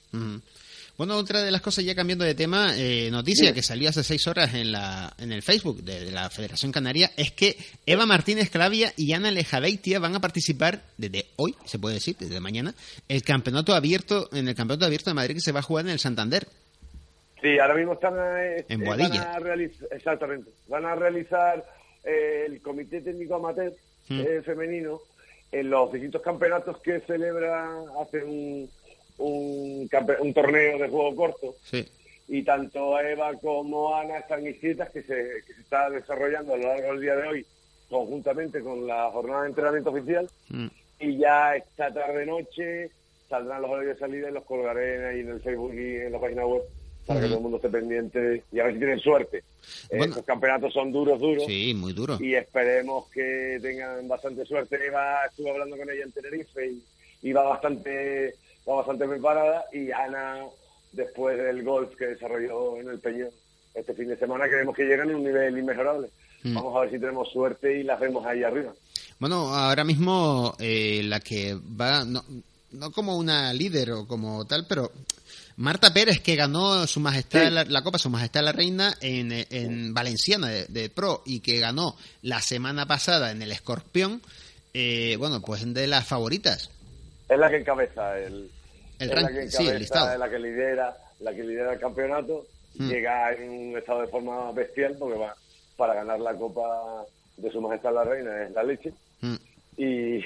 Bueno, 0.98 1.16
otra 1.16 1.44
de 1.44 1.52
las 1.52 1.62
cosas, 1.62 1.84
ya 1.84 1.94
cambiando 1.94 2.24
de 2.24 2.34
tema, 2.34 2.76
eh, 2.76 3.08
noticia 3.12 3.54
que 3.54 3.62
salió 3.62 3.88
hace 3.88 4.02
seis 4.02 4.26
horas 4.26 4.52
en, 4.54 4.72
la, 4.72 5.14
en 5.18 5.30
el 5.30 5.42
Facebook 5.42 5.80
de, 5.84 6.10
la 6.10 6.28
Federación 6.28 6.72
Canaria, 6.72 7.12
es 7.16 7.30
que 7.30 7.56
Eva 7.86 8.04
Martínez 8.04 8.50
Clavia 8.50 8.92
y 8.96 9.12
Ana 9.12 9.30
Lejabeitia 9.30 10.00
van 10.00 10.16
a 10.16 10.20
participar 10.20 10.80
desde 10.96 11.26
hoy, 11.36 11.54
se 11.66 11.78
puede 11.78 11.94
decir, 11.94 12.16
desde 12.18 12.40
mañana, 12.40 12.74
el 13.08 13.22
campeonato 13.22 13.74
abierto, 13.74 14.28
en 14.32 14.48
el 14.48 14.56
campeonato 14.56 14.86
abierto 14.86 15.10
de 15.10 15.14
Madrid 15.14 15.36
que 15.36 15.40
se 15.40 15.52
va 15.52 15.60
a 15.60 15.62
jugar 15.62 15.84
en 15.84 15.92
el 15.92 16.00
Santander. 16.00 16.48
Sí, 17.40 17.60
ahora 17.60 17.76
mismo 17.76 17.92
están 17.92 18.14
eh, 18.16 18.64
en 18.68 18.80
Boadilla. 18.80 19.24
Van 19.24 19.36
a 19.36 19.38
realizar, 19.38 19.88
exactamente. 19.92 20.50
Van 20.66 20.84
a 20.84 20.96
realizar 20.96 21.64
eh, 22.02 22.46
el 22.48 22.60
Comité 22.60 23.02
Técnico 23.02 23.36
Amateur 23.36 23.72
mm. 24.08 24.42
femenino 24.44 24.98
en 25.52 25.70
los 25.70 25.92
distintos 25.92 26.22
campeonatos 26.22 26.78
que 26.78 26.98
celebra 27.06 27.70
hace 28.02 28.24
un 28.24 28.68
un, 29.18 29.88
un 30.20 30.34
torneo 30.34 30.78
de 30.78 30.88
juego 30.88 31.16
corto. 31.16 31.54
Y 32.28 32.42
tanto 32.42 33.00
Eva 33.00 33.32
como 33.34 33.94
Ana 33.94 34.18
están 34.18 34.46
inscritas, 34.46 34.90
que 34.90 35.02
se, 35.02 35.42
que 35.46 35.54
se 35.54 35.60
está 35.60 35.88
desarrollando 35.90 36.54
a 36.54 36.56
lo 36.58 36.68
largo 36.68 36.92
del 36.92 37.00
día 37.00 37.16
de 37.16 37.28
hoy, 37.28 37.46
conjuntamente 37.88 38.60
con 38.60 38.86
la 38.86 39.10
jornada 39.10 39.42
de 39.42 39.48
entrenamiento 39.48 39.90
oficial. 39.90 40.28
Mm. 40.48 40.66
Y 41.00 41.18
ya 41.18 41.56
esta 41.56 41.92
tarde-noche 41.92 42.90
saldrán 43.28 43.62
los 43.62 43.70
horarios 43.70 43.94
de 43.94 44.00
salida 44.00 44.30
y 44.30 44.32
los 44.32 44.44
colgaré 44.44 45.06
ahí 45.06 45.20
en 45.20 45.30
el 45.30 45.40
Facebook 45.40 45.74
y 45.74 45.96
en 45.96 46.12
la 46.12 46.20
página 46.20 46.46
web 46.46 46.62
para 47.06 47.20
que 47.20 47.26
todo 47.26 47.36
el 47.36 47.42
mundo 47.42 47.56
esté 47.56 47.70
pendiente 47.70 48.42
y 48.52 48.60
a 48.60 48.64
ver 48.64 48.74
si 48.74 48.78
tienen 48.78 48.98
suerte. 48.98 49.42
Estos 49.88 50.24
campeonatos 50.24 50.74
son 50.74 50.92
duros, 50.92 51.18
duros. 51.18 51.44
Sí, 51.46 51.72
muy 51.74 51.94
duros. 51.94 52.20
Y 52.20 52.34
esperemos 52.34 53.08
que 53.08 53.58
tengan 53.62 54.06
bastante 54.06 54.44
suerte. 54.44 54.76
Eva, 54.86 55.24
estuve 55.24 55.50
hablando 55.50 55.78
con 55.78 55.88
ella 55.88 56.04
en 56.04 56.12
Tenerife 56.12 56.66
y, 56.66 56.82
y 57.22 57.32
va 57.32 57.44
bastante 57.44 58.34
bastante 58.76 59.08
preparada 59.08 59.64
y 59.72 59.90
Ana, 59.90 60.44
después 60.92 61.36
del 61.38 61.62
golf 61.64 61.94
que 61.96 62.06
desarrolló 62.06 62.76
en 62.78 62.88
el 62.88 62.98
Peñón 62.98 63.30
este 63.74 63.94
fin 63.94 64.08
de 64.08 64.16
semana, 64.16 64.48
queremos 64.48 64.74
que 64.74 64.84
lleguen 64.84 65.10
a 65.10 65.16
un 65.16 65.24
nivel 65.24 65.58
inmejorable. 65.58 66.08
Mm. 66.42 66.54
Vamos 66.54 66.76
a 66.76 66.80
ver 66.80 66.90
si 66.90 66.98
tenemos 66.98 67.28
suerte 67.30 67.80
y 67.80 67.82
las 67.82 68.00
vemos 68.00 68.24
ahí 68.26 68.42
arriba. 68.42 68.72
Bueno, 69.18 69.54
ahora 69.54 69.84
mismo 69.84 70.54
eh, 70.58 71.02
la 71.04 71.20
que 71.20 71.54
va, 71.54 72.04
no, 72.04 72.24
no 72.72 72.92
como 72.92 73.16
una 73.16 73.52
líder 73.52 73.92
o 73.92 74.06
como 74.06 74.46
tal, 74.46 74.66
pero 74.68 74.92
Marta 75.56 75.92
Pérez, 75.92 76.20
que 76.20 76.36
ganó 76.36 76.86
Su 76.86 77.00
Majestad 77.00 77.50
la, 77.50 77.82
Copa 77.82 77.98
Su 77.98 78.10
Majestad 78.10 78.44
la 78.44 78.52
Reina 78.52 78.94
en, 79.00 79.32
en 79.32 79.92
Valenciana 79.92 80.48
de, 80.48 80.88
Pro 80.88 81.22
y 81.26 81.40
que 81.40 81.58
ganó 81.58 81.96
la 82.22 82.40
semana 82.40 82.86
pasada 82.86 83.32
en 83.32 83.42
el 83.42 83.50
Escorpión, 83.50 84.22
eh, 84.72 85.16
bueno, 85.18 85.40
pues 85.40 85.72
de 85.74 85.86
las 85.88 86.06
favoritas. 86.06 86.70
Es 87.28 87.38
la 87.38 87.50
que 87.50 87.56
encabeza 87.56 88.18
el, 88.20 88.50
el 88.98 89.08
la 89.22 89.28
que 89.28 89.50
sí, 89.50 89.68
el 89.68 89.88
la 90.18 90.30
que 90.30 90.38
lidera, 90.38 90.96
la 91.20 91.34
que 91.34 91.42
lidera 91.42 91.72
el 91.72 91.78
campeonato, 91.78 92.46
hmm. 92.74 92.88
llega 92.88 93.32
en 93.32 93.50
un 93.50 93.78
estado 93.78 94.00
de 94.02 94.08
forma 94.08 94.52
bestial 94.52 94.96
porque 94.98 95.18
va 95.18 95.34
para 95.76 95.94
ganar 95.94 96.18
la 96.20 96.34
Copa 96.34 97.04
de 97.36 97.50
Su 97.50 97.60
Majestad 97.60 97.94
la 97.94 98.04
Reina 98.04 98.42
es 98.42 98.50
la 98.50 98.62
leche. 98.64 98.92
Hmm. 99.20 99.36
Y, 99.76 100.16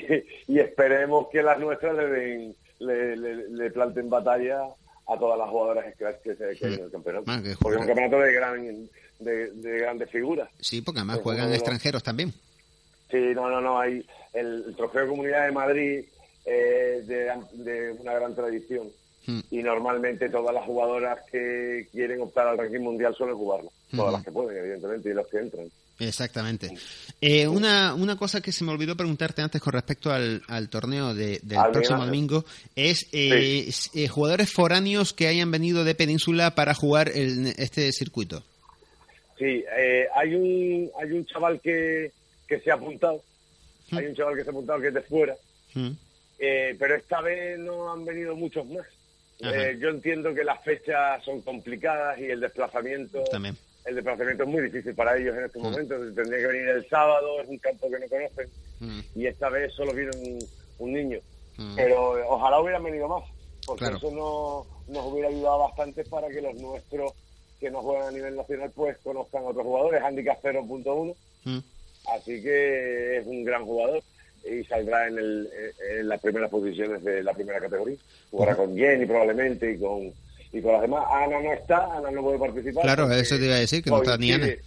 y, 0.49 0.59
esperemos 0.59 1.29
que 1.31 1.43
las 1.43 1.59
nuestras 1.59 1.95
le, 1.95 2.07
den, 2.07 2.57
le, 2.79 3.17
le, 3.17 3.71
planten 3.71 4.09
batalla 4.09 4.63
a 5.07 5.19
todas 5.19 5.39
las 5.39 5.51
jugadoras 5.51 5.95
que, 5.95 6.35
que 6.35 6.45
hay 6.45 6.57
en 6.61 6.81
el 6.81 6.89
hmm. 6.89 6.91
campeonato. 6.91 7.25
porque 7.61 7.77
es 7.77 7.81
un 7.83 7.87
campeonato 7.87 8.19
de, 8.19 8.33
gran, 8.33 8.89
de, 9.19 9.79
grandes 9.79 10.11
figuras. 10.11 10.49
Sí, 10.59 10.81
porque 10.81 11.01
además 11.01 11.21
juegan 11.23 11.53
extranjeros 11.53 12.03
también. 12.03 12.33
Sí, 13.11 13.33
no, 13.35 13.51
no, 13.51 13.61
no. 13.61 13.79
Hay 13.79 14.07
el, 14.33 14.65
el 14.69 14.75
Trofeo 14.75 15.07
Comunidad 15.07 15.45
de 15.45 15.53
Madrid 15.53 16.05
eh, 16.45 17.03
de, 17.07 17.93
una 17.99 18.15
gran 18.15 18.35
tradición. 18.35 18.89
Hmm. 19.27 19.41
Y 19.51 19.63
normalmente 19.63 20.29
todas 20.29 20.53
las 20.53 20.65
jugadoras 20.65 21.21
que 21.31 21.87
quieren 21.93 22.21
optar 22.23 22.49
al 22.49 22.59
ranking 22.59 22.81
mundial 22.81 23.15
suelen 23.15 23.37
jugarlo. 23.37 23.71
Todas 23.91 24.11
hmm. 24.11 24.15
las 24.15 24.25
que 24.25 24.33
pueden, 24.33 24.57
evidentemente, 24.59 25.11
y 25.11 25.15
los 25.15 25.27
que 25.29 25.39
entran. 25.39 25.71
Exactamente. 25.99 26.71
Eh, 27.21 27.47
una, 27.47 27.95
una 27.95 28.17
cosa 28.17 28.41
que 28.41 28.53
se 28.53 28.65
me 28.65 28.73
olvidó 28.73 28.97
preguntarte 28.97 29.43
antes 29.43 29.61
con 29.61 29.73
respecto 29.73 30.11
al, 30.11 30.43
al 30.49 30.69
torneo 30.69 31.15
de, 31.15 31.39
del 31.43 31.59
próximo 31.73 32.05
domingo 32.05 32.45
es 32.75 33.09
eh, 33.13 33.71
eh, 33.95 34.09
jugadores 34.09 34.51
foráneos 34.51 35.13
que 35.13 35.29
hayan 35.29 35.51
venido 35.51 35.85
de 35.85 35.95
Península 35.95 36.55
para 36.55 36.75
jugar 36.75 37.11
en 37.15 37.47
este 37.59 37.93
circuito. 37.93 38.43
Sí, 39.39 39.65
hay 40.15 40.35
un 40.35 40.91
hay 41.01 41.13
un 41.13 41.27
chaval 41.27 41.61
que, 41.61 42.13
que 42.47 42.61
se 42.61 42.71
ha 42.71 42.75
apuntado, 42.75 43.23
hmm. 43.91 43.99
hay 43.99 44.07
un 44.07 44.15
chaval 44.15 44.37
que 44.37 44.43
se 44.43 44.51
ha 44.51 44.53
apuntado 44.53 44.81
que 44.81 44.89
es 44.89 44.95
de 44.95 45.03
fuera, 45.03 45.37
eh, 46.45 46.75
pero 46.77 46.97
esta 46.97 47.21
vez 47.21 47.57
no 47.57 47.93
han 47.93 48.05
venido 48.05 48.35
muchos 48.35 48.67
más. 48.67 48.85
Eh, 49.39 49.79
yo 49.81 49.91
entiendo 49.91 50.35
que 50.35 50.43
las 50.43 50.61
fechas 50.65 51.25
son 51.25 51.41
complicadas 51.43 52.19
y 52.19 52.25
el 52.25 52.41
desplazamiento 52.41 53.23
También. 53.31 53.57
el 53.85 53.95
desplazamiento 53.95 54.43
es 54.43 54.49
muy 54.49 54.63
difícil 54.63 54.93
para 54.93 55.17
ellos 55.17 55.37
en 55.37 55.45
estos 55.45 55.63
momento. 55.63 55.95
Tendría 56.13 56.39
que 56.41 56.47
venir 56.49 56.69
el 56.69 56.89
sábado, 56.89 57.41
es 57.41 57.49
un 57.49 57.59
campo 57.59 57.89
que 57.89 58.01
no 58.01 58.09
conocen 58.09 58.49
y 59.15 59.27
esta 59.27 59.51
vez 59.51 59.73
solo 59.73 59.93
vino 59.93 60.11
un, 60.81 60.93
niño. 60.93 61.21
Pero 61.77 62.15
ojalá 62.29 62.61
hubieran 62.61 62.83
venido 62.83 63.07
más. 63.07 63.23
porque 63.65 63.85
eso 63.85 64.11
no, 64.11 64.67
nos 64.93 65.13
hubiera 65.13 65.29
ayudado 65.29 65.61
bastante 65.61 66.05
para 66.07 66.29
que 66.29 66.43
los 66.43 66.57
nuestros 66.57 67.13
que 67.61 67.71
no 67.71 67.83
juegan 67.83 68.09
a 68.09 68.11
nivel 68.11 68.35
nacional 68.35 68.73
pues 68.75 68.99
conozcan 68.99 69.45
a 69.45 69.51
otros 69.51 69.65
jugadores, 69.65 70.03
handicap 70.03 70.43
0.1, 70.43 71.15
mm. 71.45 71.59
así 72.17 72.43
que 72.43 73.19
es 73.19 73.27
un 73.27 73.45
gran 73.45 73.65
jugador 73.65 74.03
y 74.45 74.65
saldrá 74.65 75.09
en, 75.09 75.19
el, 75.19 75.49
en 75.99 76.09
las 76.09 76.21
primeras 76.21 76.51
posiciones 76.51 77.03
de 77.05 77.23
la 77.23 77.33
primera 77.35 77.61
categoría. 77.61 77.97
Jugará 78.31 78.57
con 78.57 78.77
Jenny 78.77 79.07
probablemente 79.07 79.73
y 79.73 79.79
con 79.79 80.13
y 80.53 80.61
con 80.61 80.73
las 80.73 80.83
demás. 80.83 81.05
Ana 81.11 81.41
no 81.41 81.53
está, 81.53 81.97
Ana 81.97 82.11
no 82.11 82.23
puede 82.23 82.39
participar. 82.39 82.83
Claro, 82.83 83.11
eso 83.11 83.37
te 83.39 83.47
iba 83.47 83.55
a 83.55 83.61
decir, 83.61 83.83
que 83.83 83.91
no 83.91 84.03
está 84.03 84.17
ni 84.19 84.33
Ana. 84.33 84.47
Eh. 84.47 84.61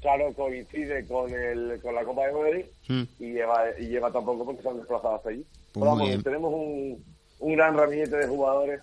Claro, 0.00 0.32
coincide 0.32 1.04
con, 1.06 1.30
el, 1.34 1.78
con 1.82 1.94
la 1.94 2.04
Copa 2.04 2.26
de 2.26 2.32
Madrid 2.32 2.64
mm. 2.88 3.02
y, 3.18 3.32
lleva, 3.34 3.64
y 3.78 3.88
lleva 3.88 4.10
tampoco 4.10 4.46
porque 4.46 4.62
se 4.62 4.68
han 4.70 4.78
desplazado 4.78 5.16
hasta 5.16 5.28
allí. 5.28 5.44
Pues 5.72 5.84
vamos, 5.84 6.24
tenemos 6.24 6.54
un, 6.54 7.04
un 7.40 7.52
gran 7.54 7.76
ramillete 7.76 8.16
de 8.16 8.26
jugadores 8.26 8.80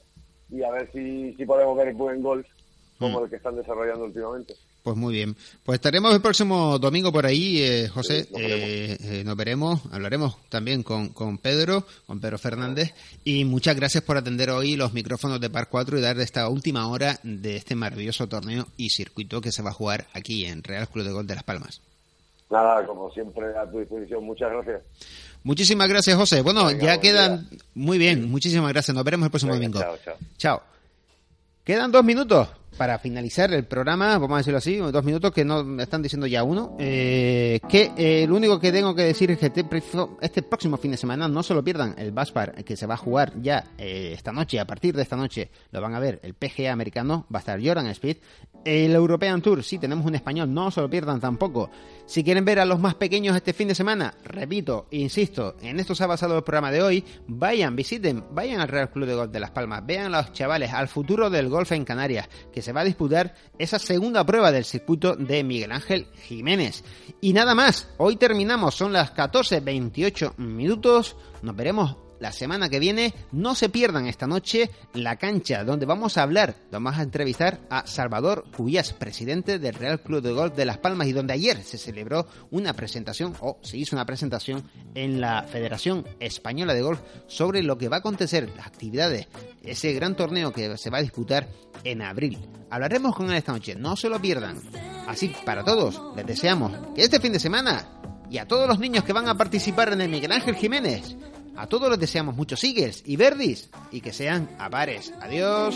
y 0.52 0.62
a 0.62 0.70
ver 0.72 0.90
si, 0.92 1.34
si 1.34 1.46
podemos 1.46 1.76
ver 1.76 1.88
el 1.88 1.96
buen 1.96 2.22
golf 2.22 2.46
como 3.00 3.20
mm. 3.20 3.24
el 3.24 3.30
que 3.32 3.36
están 3.38 3.56
desarrollando 3.56 4.06
últimamente. 4.06 4.54
Pues 4.88 4.96
muy 4.96 5.14
bien. 5.14 5.36
Pues 5.66 5.80
estaremos 5.80 6.16
el 6.16 6.22
próximo 6.22 6.80
domingo 6.80 7.12
por 7.12 7.26
ahí, 7.26 7.62
eh, 7.62 7.90
José. 7.90 8.20
Eh, 8.38 8.98
eh, 9.02 9.24
nos, 9.26 9.36
veremos. 9.36 9.82
hablaremos 9.92 10.38
también 10.48 10.82
con, 10.82 11.10
con 11.10 11.40
Pedro, 11.40 11.84
con 12.06 12.22
Pedro 12.22 12.38
Fernández. 12.38 12.94
Y 13.26 13.44
muchas 13.44 13.76
gracias 13.76 14.02
por 14.02 14.16
atender 14.16 14.50
hoy 14.50 14.78
los 14.78 14.94
micrófonos 14.94 15.42
de 15.42 15.50
Par 15.50 15.68
4 15.68 15.98
y 15.98 16.02
dar 16.02 16.18
esta 16.22 16.48
última 16.48 16.88
hora 16.88 17.20
de 17.22 17.58
este 17.58 17.76
maravilloso 17.76 18.30
torneo 18.30 18.66
y 18.78 18.90
circuito 18.92 19.42
que 19.42 19.52
se 19.52 19.62
va 19.62 19.72
a 19.72 19.74
jugar 19.74 20.08
aquí 20.14 20.46
en 20.46 20.64
Real 20.64 20.88
Club 20.88 21.04
de 21.04 21.12
Gol 21.12 21.28
de 21.28 21.36
Las 21.36 21.44
Palmas. 21.44 21.82
Nada, 22.50 22.86
como 22.86 23.12
siempre, 23.12 23.46
a 23.58 23.70
tu 23.70 23.80
disposición. 23.80 24.24
Muchas 24.24 24.50
gracias. 24.50 24.84
Muchísimas 25.44 25.90
gracias, 25.90 26.16
José. 26.16 26.42
Bueno, 26.44 26.72
ya 26.72 27.02
quedan. 27.02 27.46
Muy 27.76 27.98
bien, 27.98 28.32
muchísimas 28.32 28.72
gracias. 28.72 28.96
Nos 28.96 29.04
veremos 29.04 29.26
el 29.26 29.32
próximo 29.32 29.54
domingo. 29.54 29.82
Chao, 29.82 29.98
chao. 30.06 30.16
Chao. 30.38 30.62
Quedan 31.66 31.92
dos 31.92 32.06
minutos 32.06 32.48
para 32.78 33.00
finalizar 33.00 33.52
el 33.54 33.66
programa, 33.66 34.18
vamos 34.18 34.36
a 34.36 34.38
decirlo 34.38 34.60
así, 34.60 34.78
dos 34.78 35.04
minutos 35.04 35.32
que 35.32 35.44
no 35.44 35.64
me 35.64 35.84
están 35.84 36.02
diciendo 36.02 36.28
ya 36.28 36.44
uno, 36.44 36.76
eh, 36.80 37.60
que 37.68 37.92
eh, 37.98 38.26
lo 38.28 38.36
único 38.36 38.60
que 38.60 38.72
tengo 38.72 38.94
que 38.94 39.04
decir 39.04 39.32
es 39.32 39.40
que 39.40 39.48
este, 39.48 39.66
este, 40.22 40.42
próximo 40.44 40.78
fin 40.78 40.92
de 40.92 40.98
semana 40.98 41.28
no 41.28 41.44
se 41.44 41.54
lo 41.54 41.64
pierdan 41.64 41.96
el 41.98 42.12
Baspar 42.12 42.64
que 42.64 42.78
se 42.78 42.86
va 42.86 42.94
a 42.94 42.98
jugar 42.98 43.34
ya 43.42 43.64
eh, 43.78 44.12
esta 44.14 44.32
noche, 44.32 44.60
a 44.60 44.68
partir 44.68 44.96
de 44.96 45.02
esta 45.02 45.16
noche 45.16 45.50
lo 45.72 45.82
van 45.82 45.96
a 45.96 46.00
ver, 46.00 46.20
el 46.24 46.36
PGA 46.36 46.72
americano, 46.72 47.26
va 47.34 47.40
a 47.40 47.42
estar 47.42 47.60
Jordan 47.62 47.88
Speed, 47.88 48.18
el 48.68 48.94
European 48.94 49.42
Tour, 49.42 49.64
sí, 49.64 49.78
tenemos 49.78 50.06
un 50.06 50.16
español, 50.16 50.54
no 50.54 50.72
se 50.72 50.82
lo 50.82 50.90
pierdan 50.90 51.22
tampoco. 51.22 51.70
Si 52.06 52.24
quieren 52.24 52.44
ver 52.44 52.60
a 52.60 52.66
los 52.66 52.80
más 52.80 52.96
pequeños 52.96 53.36
este 53.36 53.54
fin 53.54 53.70
de 53.70 53.76
semana, 53.76 54.14
repito, 54.26 54.88
insisto, 54.92 55.56
en 55.62 55.80
esto 55.80 55.96
se 55.96 56.04
ha 56.04 56.08
basado 56.08 56.38
el 56.38 56.44
programa 56.44 56.72
de 56.72 56.82
hoy, 56.82 57.04
vayan, 57.28 57.76
visiten, 57.76 58.26
vayan 58.32 58.60
al 58.60 58.68
Real 58.68 58.90
Club 58.90 59.08
de 59.08 59.16
Golf 59.16 59.32
de 59.32 59.40
Las 59.40 59.52
Palmas, 59.52 59.86
vean 59.86 60.14
a 60.14 60.22
los 60.22 60.34
chavales, 60.34 60.74
al 60.74 60.90
futuro 60.90 61.30
del 61.30 61.48
golf 61.48 61.72
en 61.72 61.86
Canarias, 61.86 62.28
se 62.68 62.74
va 62.74 62.82
a 62.82 62.84
disputar 62.84 63.34
esa 63.58 63.80
segunda 63.80 64.26
prueba 64.26 64.52
del 64.52 64.66
circuito 64.66 65.16
de 65.16 65.42
Miguel 65.42 65.72
Ángel 65.72 66.08
Jiménez. 66.28 66.84
Y 67.22 67.32
nada 67.32 67.56
más, 67.56 67.88
hoy 67.96 68.18
terminamos, 68.18 68.76
son 68.76 68.92
las 68.92 69.16
14.28 69.16 70.36
minutos, 70.36 71.16
nos 71.42 71.56
veremos 71.56 71.96
la 72.20 72.32
semana 72.32 72.70
que 72.70 72.80
viene. 72.80 73.14
No 73.32 73.56
se 73.56 73.70
pierdan 73.70 74.08
esta 74.08 74.28
noche 74.28 74.70
la 74.94 75.18
cancha 75.18 75.64
donde 75.64 75.86
vamos 75.86 76.18
a 76.18 76.24
hablar, 76.24 76.56
vamos 76.72 76.98
a 76.98 77.04
entrevistar 77.04 77.60
a 77.70 77.86
Salvador 77.88 78.46
Cubías, 78.56 78.94
presidente 78.94 79.60
del 79.60 79.76
Real 79.76 80.02
Club 80.02 80.22
de 80.22 80.32
Golf 80.32 80.56
de 80.56 80.66
Las 80.66 80.78
Palmas 80.78 81.08
y 81.08 81.14
donde 81.14 81.34
ayer 81.34 81.64
se 81.64 81.78
celebró 81.78 82.28
una 82.52 82.74
presentación 82.74 83.34
o 83.42 83.58
se 83.62 83.78
hizo 83.78 83.96
una 83.96 84.06
presentación 84.06 84.70
en 84.96 85.22
la 85.22 85.44
Federación 85.44 86.06
Española 86.20 86.74
de 86.74 86.82
Golf 86.82 87.02
sobre 87.28 87.64
lo 87.64 87.78
que 87.78 87.90
va 87.90 87.98
a 87.98 88.00
acontecer, 88.00 88.50
las 88.56 88.68
actividades, 88.68 89.28
ese 89.64 89.94
gran 89.94 90.16
torneo 90.16 90.52
que 90.52 90.78
se 90.78 90.90
va 90.90 91.00
a 91.00 91.02
disputar 91.02 91.48
en 91.84 92.02
abril. 92.02 92.40
Hablaremos 92.70 93.16
con 93.16 93.30
él 93.30 93.38
esta 93.38 93.54
noche, 93.54 93.76
no 93.76 93.96
se 93.96 94.10
lo 94.10 94.20
pierdan. 94.20 94.60
Así, 95.08 95.34
para 95.46 95.64
todos, 95.64 96.02
les 96.16 96.26
deseamos 96.26 96.74
que 96.94 97.04
este 97.04 97.20
fin 97.20 97.32
de 97.32 97.40
semana 97.40 97.88
y 98.30 98.40
a 98.40 98.48
todos 98.48 98.68
los 98.68 98.80
niños 98.80 99.04
que 99.04 99.14
van 99.14 99.30
a 99.30 99.38
participar 99.38 99.94
en 99.94 100.02
el 100.02 100.10
Miguel 100.10 100.34
Ángel 100.34 100.56
Jiménez 100.56 101.16
a 101.58 101.68
todos 101.68 101.90
les 101.90 102.00
deseamos 102.00 102.36
muchos 102.36 102.64
Eagles 102.64 103.04
y 103.06 103.16
Verdis 103.16 103.70
y 103.92 104.02
que 104.02 104.14
sean 104.14 104.50
a. 104.60 105.12
Adiós. 105.22 105.76